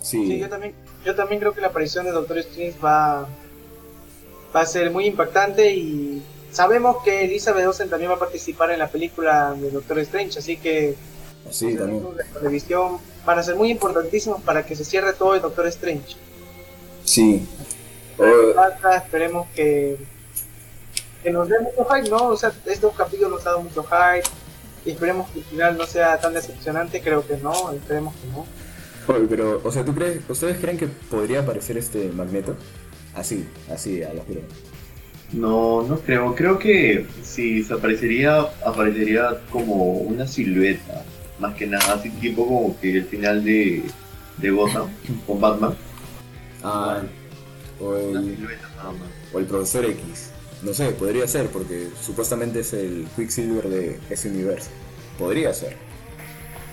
Sí, 0.01 0.27
Sí, 0.27 0.39
yo 0.39 0.49
también, 0.49 0.75
yo 1.05 1.15
también 1.15 1.41
creo 1.41 1.55
que 1.55 1.63
la 1.63 1.69
aparición 1.69 2.05
de 2.05 2.13
Doctor 2.13 2.39
Strange 2.39 2.79
va, 2.79 3.27
va 4.55 4.61
a 4.61 4.67
ser 4.67 4.91
muy 4.91 5.07
impactante 5.07 5.75
y 5.75 6.23
sabemos 6.51 7.03
que 7.03 7.25
Elizabeth 7.25 7.67
Olsen 7.67 7.89
también 7.89 8.11
va 8.11 8.17
a 8.17 8.19
participar 8.19 8.71
en 8.71 8.79
la 8.79 8.89
película 8.89 9.55
de 9.55 9.71
Doctor 9.71 9.99
Strange, 10.01 10.39
así 10.39 10.59
que 10.59 10.95
sí, 11.51 11.73
los 11.73 11.79
también. 11.81 12.17
de 12.17 12.25
televisión 12.39 12.99
van 13.27 13.39
a 13.39 13.43
ser 13.43 13.57
muy 13.57 13.71
importantísimos 13.71 14.41
para 14.43 14.65
que 14.65 14.77
se 14.77 14.85
cierre 14.85 15.13
todo 15.15 15.35
el 15.35 15.41
Doctor 15.43 15.67
Strange. 15.69 16.17
Sí. 17.05 17.47
Pero 18.17 18.51
O- 18.51 18.55
falta, 18.55 18.97
esperemos 18.97 19.49
que, 19.55 19.97
que 21.23 21.31
nos 21.31 21.49
dé 21.49 21.57
mucho 21.61 21.85
hype, 21.93 22.09
¿no? 22.11 22.29
O 22.29 22.37
sea, 22.37 22.53
estos 22.67 22.95
capítulos 22.95 23.31
nos 23.33 23.41
han 23.41 23.45
dado 23.47 23.61
mucho 23.63 23.83
hype 23.85 24.29
y 24.87 24.91
esperemos 24.93 25.31
que 25.31 25.39
el 25.41 25.45
final 25.47 25.79
no 25.79 25.87
sea 25.87 26.21
tan 26.21 26.35
decepcionante, 26.35 27.01
creo 27.01 27.27
que 27.27 27.37
no, 27.39 27.73
esperemos 27.73 28.15
que 28.17 28.29
no. 28.29 28.47
Oye, 29.07 29.27
pero, 29.29 29.61
o 29.65 29.71
sea, 29.71 29.85
¿tú 29.85 29.95
crees, 29.95 30.21
ustedes 30.29 30.59
creen 30.59 30.79
que 30.79 30.87
podría 30.87 31.41
aparecer 31.41 31.77
este 31.77 32.09
Magneto? 32.11 32.57
Así, 33.15 33.47
así, 33.71 34.03
a 34.03 34.13
la 34.13 34.23
juro. 34.23 34.41
No, 35.33 35.83
no 35.83 35.99
creo. 36.01 36.35
Creo 36.35 36.59
que 36.59 37.07
si 37.23 37.63
se 37.65 37.75
aparecería, 37.75 38.41
aparecería 38.65 39.41
como 39.51 39.93
una 39.99 40.27
silueta, 40.27 41.05
más 41.39 41.55
que 41.55 41.67
nada, 41.67 41.95
así 41.95 42.11
tipo 42.11 42.47
como 42.47 42.79
que 42.81 42.99
el 42.99 43.05
final 43.05 43.45
de, 43.45 43.83
de 44.39 44.51
Gotham 44.51 44.89
con 45.27 45.41
Batman. 45.41 45.75
Ah, 46.63 47.03
o 47.81 47.97
el, 47.97 48.49
o 49.33 49.39
el 49.39 49.45
Profesor 49.47 49.85
X. 49.85 50.31
No 50.63 50.73
sé, 50.73 50.91
podría 50.93 51.27
ser, 51.29 51.49
porque 51.49 51.89
supuestamente 52.01 52.61
es 52.61 52.73
el 52.73 53.07
Quicksilver 53.17 53.69
de 53.69 54.01
ese 54.09 54.31
universo. 54.31 54.71
Podría 55.19 55.53
ser. 55.53 55.77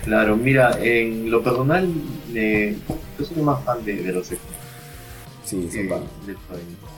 Claro, 0.05 0.37
mira, 0.37 0.79
en 0.81 1.29
lo 1.29 1.43
personal, 1.43 1.91
eh, 2.33 2.77
yo 3.19 3.25
soy 3.25 3.43
más 3.43 3.63
fan 3.65 3.83
de, 3.83 3.95
de 3.97 4.11
los 4.13 4.31
X. 4.31 4.41
Sí, 5.45 5.69
son 5.69 5.71
de 5.71 6.33
Spider-Man. 6.33 6.91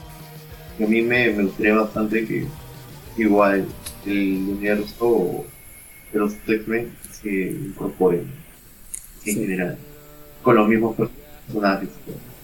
Y 0.79 0.83
a 0.83 0.87
mí 0.87 1.01
me, 1.01 1.31
me 1.31 1.43
gustaría 1.43 1.75
bastante 1.75 2.25
que, 2.25 2.45
igual 3.17 3.65
el 4.05 4.37
universo 4.49 5.45
de 6.11 6.19
los 6.19 6.33
X-Men 6.47 6.91
se 7.23 7.29
incorporen 7.29 8.19
en 9.25 9.33
Sí. 9.33 9.33
general 9.35 9.77
con 10.43 10.55
los 10.55 10.67
mismos 10.67 10.95
personajes. 11.47 11.89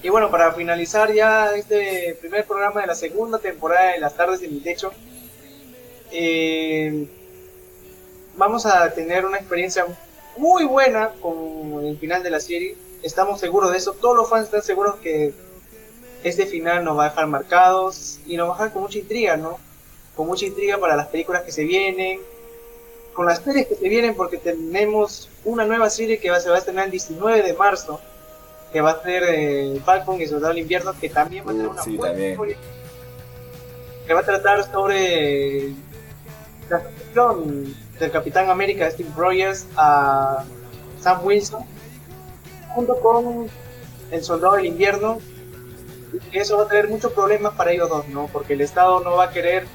Y 0.01 0.07
bueno, 0.09 0.31
para 0.31 0.53
finalizar 0.53 1.13
ya 1.13 1.53
este 1.55 2.17
primer 2.21 2.45
programa 2.45 2.81
de 2.81 2.87
la 2.87 2.95
segunda 2.95 3.37
temporada 3.39 3.91
de 3.91 3.99
Las 3.99 4.15
Tardes 4.15 4.39
de 4.39 4.47
mi 4.47 4.61
Techo, 4.61 4.91
eh, 6.11 7.05
vamos 8.37 8.65
a 8.65 8.91
tener 8.93 9.25
una 9.25 9.37
experiencia 9.37 9.85
muy 10.37 10.63
buena 10.63 11.09
con 11.21 11.83
el 11.85 11.97
final 11.97 12.23
de 12.23 12.29
la 12.29 12.39
serie. 12.39 12.75
Estamos 13.03 13.39
seguros 13.39 13.71
de 13.71 13.77
eso. 13.77 13.93
Todos 13.93 14.15
los 14.15 14.29
fans 14.29 14.45
están 14.45 14.61
seguros 14.61 14.95
que 14.97 15.33
este 16.23 16.45
final 16.45 16.83
nos 16.83 16.97
va 16.97 17.05
a 17.05 17.09
dejar 17.09 17.27
marcados 17.27 18.19
y 18.25 18.37
nos 18.37 18.49
va 18.49 18.53
a 18.53 18.57
dejar 18.57 18.73
con 18.73 18.83
mucha 18.83 18.99
intriga, 18.99 19.37
¿no? 19.37 19.57
Con 20.15 20.27
mucha 20.27 20.45
intriga 20.45 20.77
para 20.77 20.95
las 20.95 21.07
películas 21.07 21.43
que 21.43 21.51
se 21.51 21.63
vienen, 21.63 22.19
con 23.13 23.25
las 23.25 23.39
series 23.39 23.67
que 23.67 23.75
se 23.75 23.89
vienen, 23.89 24.15
porque 24.15 24.37
tenemos 24.37 25.29
una 25.43 25.65
nueva 25.65 25.89
serie 25.89 26.19
que 26.19 26.29
va, 26.29 26.39
se 26.39 26.49
va 26.49 26.55
a 26.55 26.59
estrenar 26.59 26.85
el 26.85 26.91
19 26.91 27.41
de 27.43 27.53
marzo 27.53 27.99
que 28.71 28.81
va 28.81 28.91
a 28.91 29.01
ser 29.03 29.23
eh, 29.27 29.81
Falcon 29.83 30.21
y 30.21 30.27
Soldado 30.27 30.49
del 30.53 30.59
Invierno, 30.61 30.93
que 30.99 31.09
también 31.09 31.43
va 31.45 31.51
a 31.51 31.53
tener 31.53 31.67
Uh, 31.67 31.71
una 31.71 31.81
sí, 31.83 31.97
buena 31.97 32.11
también. 32.13 32.31
historia, 32.31 32.57
que 34.05 34.13
va 34.13 34.19
a 34.19 34.23
tratar 34.23 34.71
sobre 34.71 35.69
la 36.69 36.83
sucesión 36.83 37.75
del 37.99 38.11
Capitán 38.11 38.49
América 38.49 38.89
Steve 38.91 39.09
Rogers 39.17 39.65
a 39.75 40.43
Sam 41.01 41.25
Wilson, 41.25 41.65
junto 42.75 42.99
con 42.99 43.47
el 44.11 44.23
Soldado 44.23 44.55
del 44.55 44.67
Invierno, 44.67 45.17
y 46.31 46.37
eso 46.37 46.57
va 46.57 46.63
a 46.63 46.67
traer 46.67 46.87
muchos 46.89 47.11
problemas 47.13 47.53
para 47.55 47.71
ellos 47.71 47.89
dos, 47.89 48.07
¿no? 48.07 48.27
Porque 48.31 48.53
el 48.53 48.61
Estado 48.61 48.99
no 49.01 49.15
va 49.15 49.25
a 49.25 49.31
querer 49.31 49.65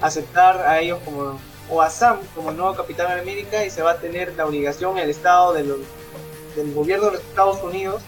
aceptar 0.00 0.60
a 0.66 0.80
ellos 0.80 0.98
como 1.04 1.38
o 1.70 1.82
a 1.82 1.90
Sam 1.90 2.18
como 2.34 2.50
nuevo 2.52 2.74
Capitán 2.74 3.18
América 3.18 3.64
y 3.64 3.70
se 3.70 3.82
va 3.82 3.92
a 3.92 3.96
tener 3.98 4.34
la 4.36 4.46
obligación 4.46 4.98
el 4.98 5.10
Estado 5.10 5.52
de 5.52 5.64
los, 5.64 5.78
del 6.54 6.72
gobierno 6.72 7.06
de 7.06 7.12
los 7.12 7.20
Estados 7.22 7.62
Unidos 7.62 8.02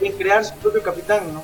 en 0.00 0.12
crear 0.12 0.44
su 0.44 0.54
propio 0.56 0.82
capitán, 0.82 1.32
¿no? 1.32 1.42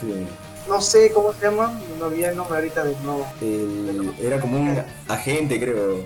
Sí. 0.00 0.26
No 0.68 0.80
sé 0.80 1.10
cómo 1.12 1.32
se 1.32 1.46
llama, 1.46 1.78
no 1.98 2.06
olvidé 2.06 2.28
el 2.28 2.36
nombre 2.36 2.56
ahorita 2.56 2.84
de 2.84 2.94
nuevo. 3.02 3.26
El- 3.40 4.14
era 4.22 4.40
como 4.40 4.56
un 4.60 4.82
agente, 5.08 5.58
creo. 5.58 6.04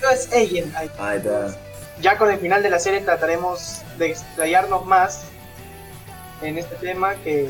Creo 0.00 0.10
es 0.10 0.26
Agent. 0.32 0.74
ahí. 0.74 0.86
Está. 1.16 1.56
Ya 2.00 2.18
con 2.18 2.28
el 2.30 2.38
final 2.40 2.62
de 2.62 2.70
la 2.70 2.80
serie 2.80 3.00
trataremos 3.00 3.82
de 3.98 4.06
explayarnos 4.10 4.84
más 4.84 5.22
en 6.42 6.58
este 6.58 6.74
tema 6.74 7.14
que, 7.14 7.48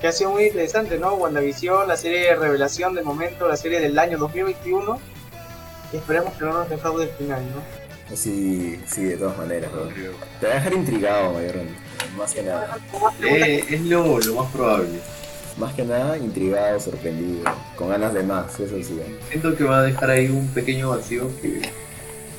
que 0.00 0.08
ha 0.08 0.12
sido 0.12 0.32
muy 0.32 0.46
interesante, 0.46 0.98
¿no? 0.98 1.14
WandaVision, 1.14 1.86
la 1.86 1.96
serie 1.96 2.22
de 2.26 2.34
revelación 2.34 2.94
del 2.96 3.04
momento, 3.04 3.46
la 3.46 3.56
serie 3.56 3.78
del 3.80 3.96
año 4.00 4.18
2021. 4.18 4.98
Y 5.92 5.96
esperemos 5.96 6.32
que 6.34 6.44
no 6.44 6.52
nos 6.54 6.68
defraude 6.68 7.04
el 7.04 7.10
final, 7.10 7.42
¿no? 7.54 8.16
Sí, 8.16 8.80
sí, 8.86 9.04
de 9.04 9.16
todas 9.16 9.36
maneras. 9.38 9.70
¿no? 9.72 9.82
Te 10.40 10.46
va 10.46 10.52
a 10.52 10.56
dejar 10.56 10.72
intrigado, 10.74 11.32
mayormente. 11.32 11.74
Más 12.16 12.34
que 12.34 12.42
nada. 12.42 12.78
Eh, 13.22 13.64
es 13.70 13.80
lo, 13.82 14.18
lo 14.18 14.34
más 14.34 14.52
probable. 14.52 15.00
Más 15.56 15.74
que 15.74 15.84
nada, 15.84 16.16
intrigado, 16.16 16.80
sorprendido. 16.80 17.44
Con 17.76 17.90
ganas 17.90 18.14
de 18.14 18.22
más, 18.22 18.58
eso 18.58 18.76
sí. 18.76 19.00
Siento 19.28 19.54
que 19.56 19.64
va 19.64 19.78
a 19.78 19.82
dejar 19.82 20.10
ahí 20.10 20.28
un 20.28 20.48
pequeño 20.48 20.90
vacío 20.90 21.30
que 21.40 21.60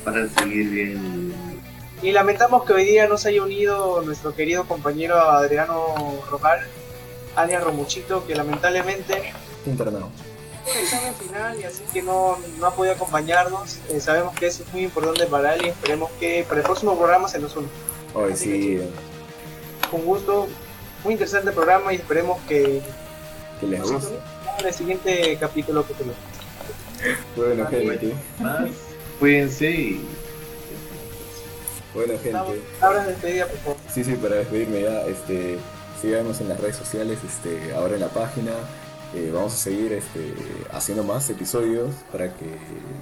para 0.04 0.28
seguir 0.28 0.70
bien. 0.70 1.32
Y 2.02 2.12
lamentamos 2.12 2.64
que 2.64 2.72
hoy 2.74 2.84
día 2.84 3.08
no 3.08 3.16
se 3.16 3.30
haya 3.30 3.42
unido 3.42 4.02
nuestro 4.02 4.34
querido 4.34 4.64
compañero 4.64 5.18
Adriano 5.18 6.20
Rogal, 6.30 6.60
alias 7.34 7.62
Romuchito, 7.64 8.26
que 8.26 8.34
lamentablemente 8.34 9.32
Internado. 9.64 10.10
Un 10.66 10.78
examen 10.78 11.14
final 11.14 11.60
y 11.60 11.64
así 11.64 11.82
que 11.92 12.02
no, 12.02 12.38
no 12.58 12.66
ha 12.66 12.74
podido 12.74 12.94
acompañarnos. 12.94 13.78
Eh, 13.90 14.00
sabemos 14.00 14.34
que 14.34 14.46
eso 14.46 14.62
es 14.62 14.72
muy 14.72 14.84
importante 14.84 15.26
para 15.26 15.54
él 15.54 15.66
y 15.66 15.68
esperemos 15.68 16.10
que 16.18 16.44
para 16.48 16.60
el 16.60 16.64
próximo 16.64 16.96
programa 16.96 17.28
se 17.28 17.38
nos 17.38 17.54
una. 17.56 17.68
Hoy 18.14 18.36
sí, 18.36 18.80
Con 19.90 20.04
gusto, 20.04 20.48
muy 21.02 21.14
interesante 21.14 21.52
programa 21.52 21.92
y 21.92 21.96
esperemos 21.96 22.40
que 22.48 22.82
que 23.60 23.66
les 23.66 23.82
guste. 23.82 24.14
en 24.58 24.66
el 24.66 24.74
siguiente 24.74 25.36
capítulo 25.38 25.86
que 25.86 25.94
tenemos. 25.94 26.16
Bueno, 27.36 27.66
gente. 27.66 28.14
Más, 28.40 28.70
cuídense 29.18 29.70
y 29.70 30.08
Bueno, 31.92 32.14
gente. 32.22 32.62
Palabras 32.80 33.06
de 33.06 33.12
despedida, 33.12 33.46
por 33.46 33.58
favor. 33.58 33.76
Sí, 33.92 34.04
sí, 34.04 34.12
para 34.14 34.36
despedirme 34.36 34.82
ya, 34.82 35.02
este, 35.02 35.58
síganos 36.00 36.40
en 36.40 36.48
las 36.48 36.60
redes 36.60 36.76
sociales, 36.76 37.18
este, 37.26 37.74
ahora 37.74 37.94
en 37.94 38.00
la 38.00 38.08
página. 38.08 38.52
Eh, 39.14 39.30
vamos 39.32 39.54
a 39.54 39.56
seguir 39.56 39.92
este, 39.92 40.34
haciendo 40.72 41.04
más 41.04 41.28
episodios 41.30 41.90
para 42.10 42.34
que, 42.34 42.44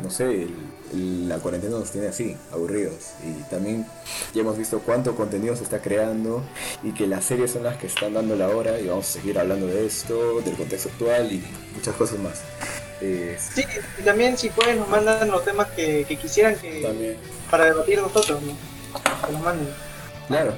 no 0.02 0.10
sé, 0.10 0.24
el- 0.42 0.54
el- 0.92 1.28
la 1.28 1.38
cuarentena 1.38 1.78
nos 1.78 1.90
tiene 1.90 2.08
así, 2.08 2.36
aburridos. 2.52 3.12
Y 3.24 3.42
también 3.50 3.86
ya 4.34 4.42
hemos 4.42 4.58
visto 4.58 4.80
cuánto 4.80 5.14
contenido 5.16 5.56
se 5.56 5.64
está 5.64 5.80
creando 5.80 6.42
y 6.82 6.92
que 6.92 7.06
las 7.06 7.24
series 7.24 7.52
son 7.52 7.62
las 7.64 7.76
que 7.78 7.86
están 7.86 8.14
dando 8.14 8.36
la 8.36 8.48
hora 8.48 8.78
y 8.78 8.86
vamos 8.88 9.08
a 9.08 9.12
seguir 9.12 9.38
hablando 9.38 9.66
de 9.66 9.86
esto, 9.86 10.40
del 10.42 10.54
contexto 10.54 10.90
actual 10.90 11.32
y 11.32 11.42
muchas 11.74 11.94
cosas 11.96 12.18
más. 12.18 12.42
Eh, 13.00 13.36
Sí, 13.54 13.64
y 13.98 14.02
también 14.02 14.36
si 14.36 14.48
pueden 14.50 14.78
nos 14.78 14.88
mandan 14.88 15.28
los 15.30 15.44
temas 15.44 15.68
que, 15.70 16.04
que 16.06 16.16
quisieran 16.16 16.56
que 16.56 16.82
también, 16.82 17.16
para 17.50 17.64
debatir 17.66 18.00
nosotros, 18.00 18.40
¿no? 18.42 18.52
Que 19.26 19.32
nos 19.32 19.42
manden. 19.42 19.68
claro. 20.28 20.54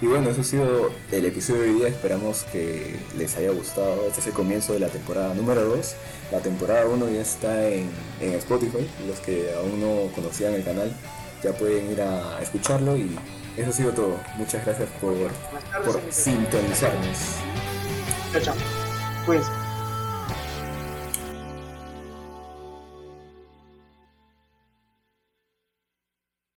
Y 0.00 0.06
bueno, 0.06 0.30
eso 0.30 0.40
ha 0.40 0.44
sido 0.44 0.90
el 1.10 1.24
episodio 1.24 1.62
de 1.62 1.70
hoy 1.70 1.74
día. 1.76 1.88
Esperamos 1.88 2.44
que 2.50 2.96
les 3.16 3.36
haya 3.36 3.50
gustado. 3.50 4.06
Este 4.08 4.20
es 4.20 4.26
el 4.26 4.32
comienzo 4.32 4.72
de 4.72 4.80
la 4.80 4.88
temporada 4.88 5.32
número 5.34 5.64
2. 5.64 5.94
La 6.32 6.40
temporada 6.40 6.86
1 6.86 7.08
ya 7.10 7.20
está 7.20 7.68
en, 7.68 7.88
en 8.20 8.32
Spotify. 8.34 8.88
Los 9.06 9.20
que 9.20 9.52
aún 9.56 9.80
no 9.80 10.12
conocían 10.12 10.54
el 10.54 10.64
canal 10.64 10.92
ya 11.42 11.52
pueden 11.52 11.90
ir 11.90 12.00
a 12.00 12.40
escucharlo. 12.42 12.96
Y 12.96 13.16
eso 13.56 13.70
ha 13.70 13.72
sido 13.72 13.92
todo. 13.92 14.16
Muchas 14.36 14.64
gracias 14.64 14.88
por, 15.00 15.14
por 15.84 16.00
sintonizarnos. 16.10 17.18
Chao, 18.32 18.42
chao. 18.42 18.54
Cuídense. 19.26 19.61